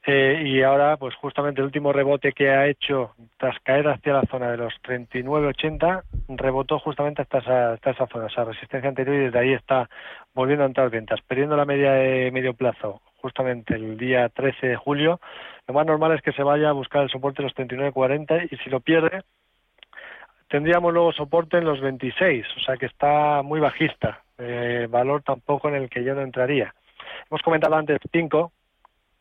Eh, 0.05 0.43
y 0.45 0.61
ahora, 0.63 0.97
pues 0.97 1.15
justamente 1.15 1.61
el 1.61 1.65
último 1.65 1.93
rebote 1.93 2.31
que 2.31 2.49
ha 2.49 2.67
hecho 2.67 3.13
tras 3.37 3.59
caer 3.59 3.87
hacia 3.87 4.13
la 4.13 4.23
zona 4.23 4.51
de 4.51 4.57
los 4.57 4.73
39.80, 4.83 6.03
rebotó 6.29 6.79
justamente 6.79 7.21
hasta 7.21 7.39
esa, 7.39 7.73
hasta 7.73 7.91
esa 7.91 8.07
zona, 8.07 8.27
esa 8.27 8.43
resistencia 8.45 8.89
anterior, 8.89 9.15
y 9.15 9.25
desde 9.25 9.39
ahí 9.39 9.53
está 9.53 9.89
volviendo 10.33 10.63
a 10.63 10.67
entrar 10.67 10.89
ventas, 10.89 11.21
perdiendo 11.21 11.55
la 11.55 11.65
media 11.65 11.91
de 11.91 12.31
medio 12.31 12.53
plazo 12.53 13.01
justamente 13.21 13.75
el 13.75 13.97
día 13.97 14.29
13 14.29 14.67
de 14.67 14.75
julio. 14.77 15.19
Lo 15.67 15.73
más 15.73 15.85
normal 15.85 16.13
es 16.13 16.21
que 16.21 16.31
se 16.31 16.43
vaya 16.43 16.69
a 16.69 16.73
buscar 16.73 17.03
el 17.03 17.09
soporte 17.09 17.41
en 17.41 17.47
los 17.47 17.55
39.40 17.55 18.47
y 18.51 18.57
si 18.57 18.69
lo 18.69 18.79
pierde, 18.79 19.23
tendríamos 20.49 20.93
luego 20.93 21.13
soporte 21.13 21.57
en 21.57 21.65
los 21.65 21.79
26, 21.79 22.45
o 22.57 22.59
sea 22.59 22.77
que 22.77 22.87
está 22.87 23.41
muy 23.43 23.59
bajista, 23.59 24.23
eh, 24.37 24.87
valor 24.89 25.21
tampoco 25.23 25.69
en 25.69 25.75
el 25.75 25.89
que 25.89 26.03
yo 26.03 26.15
no 26.15 26.21
entraría. 26.21 26.73
Hemos 27.29 27.41
comentado 27.41 27.75
antes 27.75 27.99
5, 28.11 28.51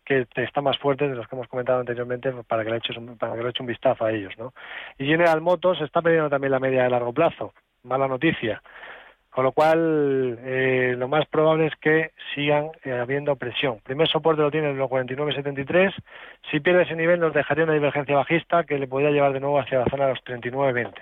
que 0.04 0.26
están 0.36 0.64
más 0.64 0.78
fuertes 0.78 1.10
de 1.10 1.16
los 1.16 1.28
que 1.28 1.36
hemos 1.36 1.48
comentado 1.48 1.80
anteriormente 1.80 2.32
para 2.46 2.64
que 2.64 2.70
le 2.70 2.78
eches 2.78 2.96
un, 2.96 3.18
para 3.18 3.36
que 3.36 3.42
le 3.42 3.50
eche 3.50 3.62
un 3.62 3.66
vistazo 3.66 4.06
a 4.06 4.10
ellos, 4.10 4.32
¿no? 4.38 4.54
Y 4.96 5.04
General 5.04 5.40
Motors 5.42 5.82
está 5.82 6.00
perdiendo 6.00 6.30
también 6.30 6.52
la 6.52 6.60
media 6.60 6.84
de 6.84 6.90
largo 6.90 7.12
plazo, 7.12 7.52
mala 7.82 8.08
noticia. 8.08 8.62
Con 9.30 9.44
lo 9.44 9.52
cual, 9.52 10.38
eh, 10.42 10.94
lo 10.98 11.06
más 11.06 11.26
probable 11.26 11.66
es 11.66 11.76
que 11.76 12.12
sigan 12.34 12.70
eh, 12.82 12.92
habiendo 12.92 13.36
presión. 13.36 13.78
Primer 13.84 14.08
soporte 14.08 14.40
lo 14.40 14.50
tiene 14.50 14.70
en 14.70 14.78
los 14.78 14.90
49.73. 14.90 15.94
Si 16.50 16.58
pierde 16.58 16.82
ese 16.82 16.96
nivel, 16.96 17.20
nos 17.20 17.34
dejaría 17.34 17.64
una 17.64 17.74
divergencia 17.74 18.16
bajista 18.16 18.64
que 18.64 18.78
le 18.78 18.88
podría 18.88 19.10
llevar 19.10 19.34
de 19.34 19.40
nuevo 19.40 19.60
hacia 19.60 19.80
la 19.80 19.90
zona 19.90 20.06
de 20.06 20.14
los 20.14 20.24
39.20. 20.24 20.92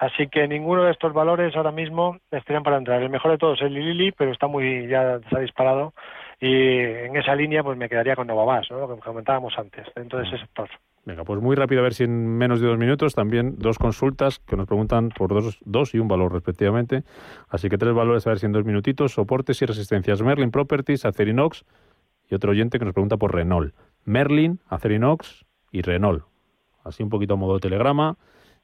Así 0.00 0.28
que 0.28 0.48
ninguno 0.48 0.84
de 0.84 0.92
estos 0.92 1.12
valores 1.12 1.54
ahora 1.54 1.72
mismo 1.72 2.16
estarían 2.30 2.62
para 2.62 2.78
entrar. 2.78 3.02
El 3.02 3.10
mejor 3.10 3.32
de 3.32 3.36
todos 3.36 3.60
es 3.60 3.66
el 3.66 3.74
Lili, 3.74 4.12
pero 4.12 4.32
está 4.32 4.46
muy 4.46 4.88
ya 4.88 5.20
se 5.28 5.36
ha 5.36 5.40
disparado 5.40 5.92
Y 6.40 6.78
en 6.78 7.16
esa 7.16 7.34
línea 7.34 7.62
pues 7.62 7.76
me 7.76 7.86
quedaría 7.86 8.16
con 8.16 8.26
Novavas, 8.26 8.66
¿no? 8.70 8.80
lo 8.80 8.94
que 8.94 9.02
comentábamos 9.02 9.52
antes, 9.58 9.86
dentro 9.94 10.18
de 10.18 10.24
ese 10.26 10.38
sector. 10.38 10.70
Venga, 11.04 11.22
pues 11.24 11.42
muy 11.42 11.54
rápido, 11.54 11.82
a 11.82 11.84
ver 11.84 11.92
si 11.92 12.04
en 12.04 12.38
menos 12.38 12.62
de 12.62 12.68
dos 12.68 12.78
minutos 12.78 13.14
también 13.14 13.56
dos 13.58 13.78
consultas 13.78 14.38
que 14.38 14.56
nos 14.56 14.66
preguntan 14.66 15.10
por 15.10 15.34
dos, 15.34 15.60
dos 15.66 15.94
y 15.94 15.98
un 15.98 16.08
valor 16.08 16.32
respectivamente. 16.32 17.02
Así 17.50 17.68
que 17.68 17.76
tres 17.76 17.92
valores, 17.92 18.26
a 18.26 18.30
ver 18.30 18.38
si 18.38 18.46
en 18.46 18.52
dos 18.52 18.64
minutitos. 18.64 19.12
Soportes 19.12 19.60
y 19.60 19.66
resistencias. 19.66 20.22
Merlin 20.22 20.50
Properties, 20.50 21.04
Acerinox 21.04 21.66
y 22.30 22.34
otro 22.34 22.52
oyente 22.52 22.78
que 22.78 22.86
nos 22.86 22.94
pregunta 22.94 23.18
por 23.18 23.34
Renault. 23.34 23.74
Merlin, 24.06 24.60
Acerinox 24.70 25.44
y 25.70 25.82
Renault. 25.82 26.24
Así 26.84 27.02
un 27.02 27.10
poquito 27.10 27.34
a 27.34 27.36
modo 27.36 27.54
de 27.56 27.60
telegrama 27.60 28.16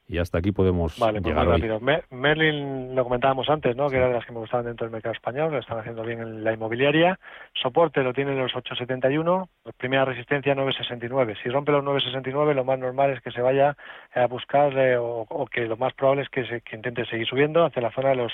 y 0.09 0.19
hasta 0.19 0.39
aquí 0.39 0.53
podemos 0.53 0.99
vale, 0.99 1.21
pues 1.21 1.35
llegar 1.35 1.49
rápido. 1.49 1.81
Merlin 2.11 2.95
lo 2.95 3.03
comentábamos 3.03 3.49
antes, 3.49 3.75
¿no? 3.75 3.89
Que 3.89 3.97
era 3.97 4.09
de 4.09 4.15
las 4.15 4.25
que 4.25 4.33
me 4.33 4.39
gustaban 4.39 4.67
dentro 4.67 4.85
del 4.85 4.93
mercado 4.93 5.13
español, 5.13 5.53
lo 5.53 5.59
están 5.59 5.79
haciendo 5.79 6.05
bien 6.05 6.21
en 6.21 6.45
la 6.45 6.53
inmobiliaria. 6.53 7.19
Soporte 7.55 8.03
lo 8.03 8.13
tienen 8.13 8.39
los 8.39 8.55
871, 8.55 9.49
primera 9.77 10.05
resistencia 10.05 10.55
969. 10.55 11.37
Si 11.43 11.49
rompe 11.49 11.73
los 11.73 11.83
969, 11.83 12.55
lo 12.55 12.65
más 12.65 12.79
normal 12.79 13.11
es 13.11 13.21
que 13.21 13.33
se 13.33 13.41
vaya 13.41 13.77
a 14.15 14.27
buscar 14.27 14.73
eh, 14.79 14.97
o, 14.97 15.47
que 15.51 15.63
lo 15.67 15.77
más 15.77 15.93
probable 15.95 16.23
es 16.23 16.29
que, 16.29 16.47
se, 16.47 16.61
que 16.61 16.77
intente 16.77 17.05
seguir 17.07 17.27
subiendo 17.27 17.65
hacia 17.65 17.83
la 17.83 17.91
zona 17.91 18.11
de 18.11 18.17
los 18.17 18.33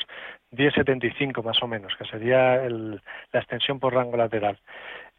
1075 0.51 1.43
más 1.43 1.63
o 1.63 1.67
menos, 1.67 1.95
que 1.99 2.05
sería 2.05 2.57
la 2.69 3.01
extensión 3.41 3.81
por 3.81 3.95
rango 3.95 4.19
lateral. 4.19 4.59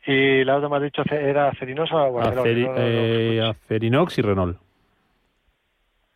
Y 0.05 0.43
la 0.43 0.57
otra 0.57 0.69
me 0.69 0.75
has 0.75 0.83
dicho 0.83 1.01
era 1.09 1.47
Acerinosa 1.47 1.95
o 1.95 2.21
eh, 2.45 3.41
Acerinox 3.41 4.17
y 4.17 4.21
Renault. 4.21 4.57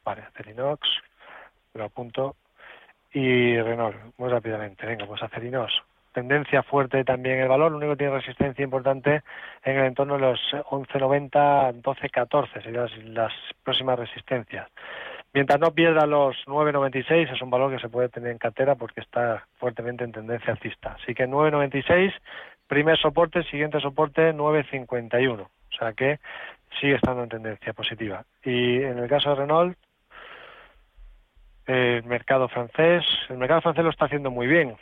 Vale, 0.07 0.21
Acerinox, 0.21 0.87
lo 1.73 1.83
apunto. 1.83 2.37
Y 3.11 3.59
Renault, 3.59 3.97
muy 4.17 4.29
rápidamente. 4.29 4.85
Venga, 4.85 5.05
pues 5.05 5.21
Acerinox. 5.21 5.73
Tendencia 6.13 6.63
fuerte 6.63 7.03
también 7.03 7.39
el 7.39 7.49
valor, 7.49 7.71
lo 7.71 7.77
único 7.77 7.91
que 7.91 7.97
tiene 7.97 8.13
resistencia 8.13 8.63
importante 8.63 9.21
en 9.65 9.77
el 9.77 9.83
entorno 9.83 10.13
de 10.13 10.21
los 10.21 10.39
11.90, 10.53 11.81
12.14, 11.81 12.63
serían 12.63 13.13
las, 13.13 13.33
próximas 13.65 13.99
resistencias. 13.99 14.69
Mientras 15.33 15.59
no 15.59 15.71
pierda 15.71 16.05
los 16.05 16.37
9.96 16.45 17.33
es 17.33 17.41
un 17.41 17.49
valor 17.49 17.73
que 17.73 17.81
se 17.81 17.89
puede 17.89 18.07
tener 18.07 18.31
en 18.31 18.37
cartera 18.37 18.75
porque 18.75 19.01
está 19.01 19.45
fuertemente 19.57 20.05
en 20.05 20.13
tendencia 20.13 20.53
alcista. 20.53 20.95
Así 21.01 21.13
que 21.13 21.27
9.96, 21.27 22.13
primer 22.65 22.97
soporte, 22.97 23.43
siguiente 23.43 23.81
soporte 23.81 24.33
9.51. 24.33 25.41
O 25.41 25.49
sea 25.77 25.91
que 25.91 26.19
sigue 26.79 26.95
estando 26.95 27.23
en 27.23 27.29
tendencia 27.29 27.73
positiva. 27.73 28.23
Y 28.43 28.77
en 28.83 28.99
el 28.99 29.09
caso 29.09 29.31
de 29.31 29.35
Renault, 29.35 29.77
el 31.67 32.03
mercado 32.05 32.47
francés. 32.47 33.05
El 33.29 33.37
mercado 33.37 33.61
francés 33.61 33.83
lo 33.83 33.89
está 33.89 34.05
haciendo 34.05 34.31
muy 34.31 34.47
bien. 34.47 34.75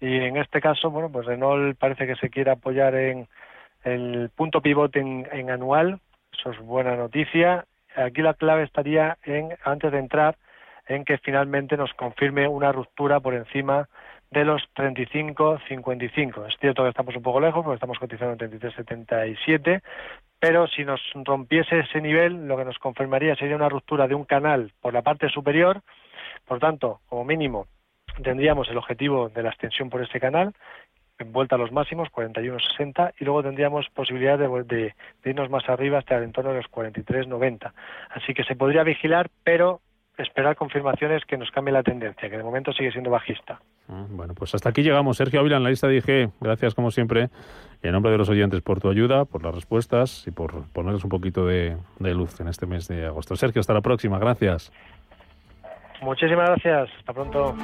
Y 0.00 0.16
en 0.16 0.36
este 0.36 0.60
caso, 0.60 0.90
bueno, 0.90 1.10
pues 1.10 1.26
Renault 1.26 1.78
parece 1.78 2.06
que 2.06 2.16
se 2.16 2.28
quiere 2.28 2.50
apoyar 2.50 2.94
en 2.94 3.28
el 3.84 4.30
punto 4.34 4.60
pivote 4.60 5.00
en, 5.00 5.50
anual. 5.50 6.00
Eso 6.32 6.50
es 6.50 6.58
buena 6.58 6.96
noticia. 6.96 7.64
Aquí 7.96 8.20
la 8.22 8.34
clave 8.34 8.64
estaría 8.64 9.16
en, 9.22 9.56
antes 9.64 9.92
de 9.92 9.98
entrar, 9.98 10.36
en 10.88 11.04
que 11.04 11.18
finalmente 11.18 11.76
nos 11.76 11.94
confirme 11.94 12.48
una 12.48 12.72
ruptura 12.72 13.20
por 13.20 13.34
encima 13.34 13.88
de 14.30 14.44
los 14.44 14.62
35.55. 14.74 16.48
Es 16.48 16.56
cierto 16.58 16.82
que 16.82 16.88
estamos 16.88 17.14
un 17.14 17.22
poco 17.22 17.40
lejos, 17.40 17.64
porque 17.64 17.76
estamos 17.76 17.98
cotizando 17.98 18.44
en 18.44 18.50
33.77, 18.50 19.80
pero 20.46 20.66
si 20.66 20.84
nos 20.84 21.00
rompiese 21.14 21.78
ese 21.78 22.02
nivel, 22.02 22.46
lo 22.46 22.58
que 22.58 22.66
nos 22.66 22.78
confirmaría 22.78 23.34
sería 23.34 23.56
una 23.56 23.70
ruptura 23.70 24.06
de 24.06 24.14
un 24.14 24.24
canal 24.24 24.72
por 24.82 24.92
la 24.92 25.00
parte 25.00 25.30
superior 25.30 25.80
por 26.44 26.58
tanto, 26.58 27.00
como 27.08 27.24
mínimo, 27.24 27.66
tendríamos 28.22 28.68
el 28.68 28.76
objetivo 28.76 29.30
de 29.30 29.42
la 29.42 29.48
extensión 29.48 29.88
por 29.88 30.02
este 30.02 30.20
canal, 30.20 30.52
en 31.18 31.32
vuelta 31.32 31.54
a 31.54 31.58
los 31.58 31.72
máximos, 31.72 32.10
41.60, 32.10 33.14
y 33.18 33.24
luego 33.24 33.42
tendríamos 33.42 33.88
posibilidad 33.94 34.38
de, 34.38 34.94
irnos 35.24 35.48
más 35.48 35.66
arriba 35.70 35.98
hasta 35.98 36.18
el 36.18 36.24
entorno 36.24 36.50
de 36.50 36.58
los 36.58 36.70
43.90. 36.70 37.72
Así 38.10 38.34
que 38.34 38.44
se 38.44 38.54
podría 38.54 38.82
vigilar, 38.82 39.30
pero 39.44 39.80
esperar 40.18 40.56
confirmaciones 40.56 41.24
que 41.24 41.36
nos 41.36 41.50
cambie 41.50 41.72
la 41.72 41.82
tendencia, 41.82 42.30
que 42.30 42.36
de 42.36 42.42
momento 42.42 42.72
sigue 42.72 42.92
siendo 42.92 43.10
bajista. 43.10 43.60
Ah, 43.88 44.06
bueno, 44.08 44.34
pues 44.34 44.54
hasta 44.54 44.68
aquí 44.68 44.82
llegamos. 44.82 45.16
Sergio 45.16 45.40
Ávila 45.40 45.56
en 45.56 45.64
la 45.64 45.70
lista 45.70 45.88
de 45.88 45.96
IG. 45.96 46.30
Gracias, 46.40 46.74
como 46.74 46.90
siempre, 46.90 47.28
en 47.82 47.92
nombre 47.92 48.12
de 48.12 48.18
los 48.18 48.28
oyentes, 48.28 48.62
por 48.62 48.80
tu 48.80 48.88
ayuda, 48.88 49.24
por 49.24 49.42
las 49.42 49.54
respuestas 49.54 50.26
y 50.26 50.30
por 50.30 50.68
ponernos 50.72 51.04
un 51.04 51.10
poquito 51.10 51.46
de 51.46 51.76
luz 51.98 52.40
en 52.40 52.48
este 52.48 52.66
mes 52.66 52.88
de 52.88 53.06
agosto. 53.06 53.36
Sergio, 53.36 53.60
hasta 53.60 53.74
la 53.74 53.80
próxima. 53.80 54.18
Gracias. 54.18 54.72
Muchísimas 56.00 56.50
gracias. 56.50 56.90
Hasta 56.98 57.12
pronto. 57.12 57.54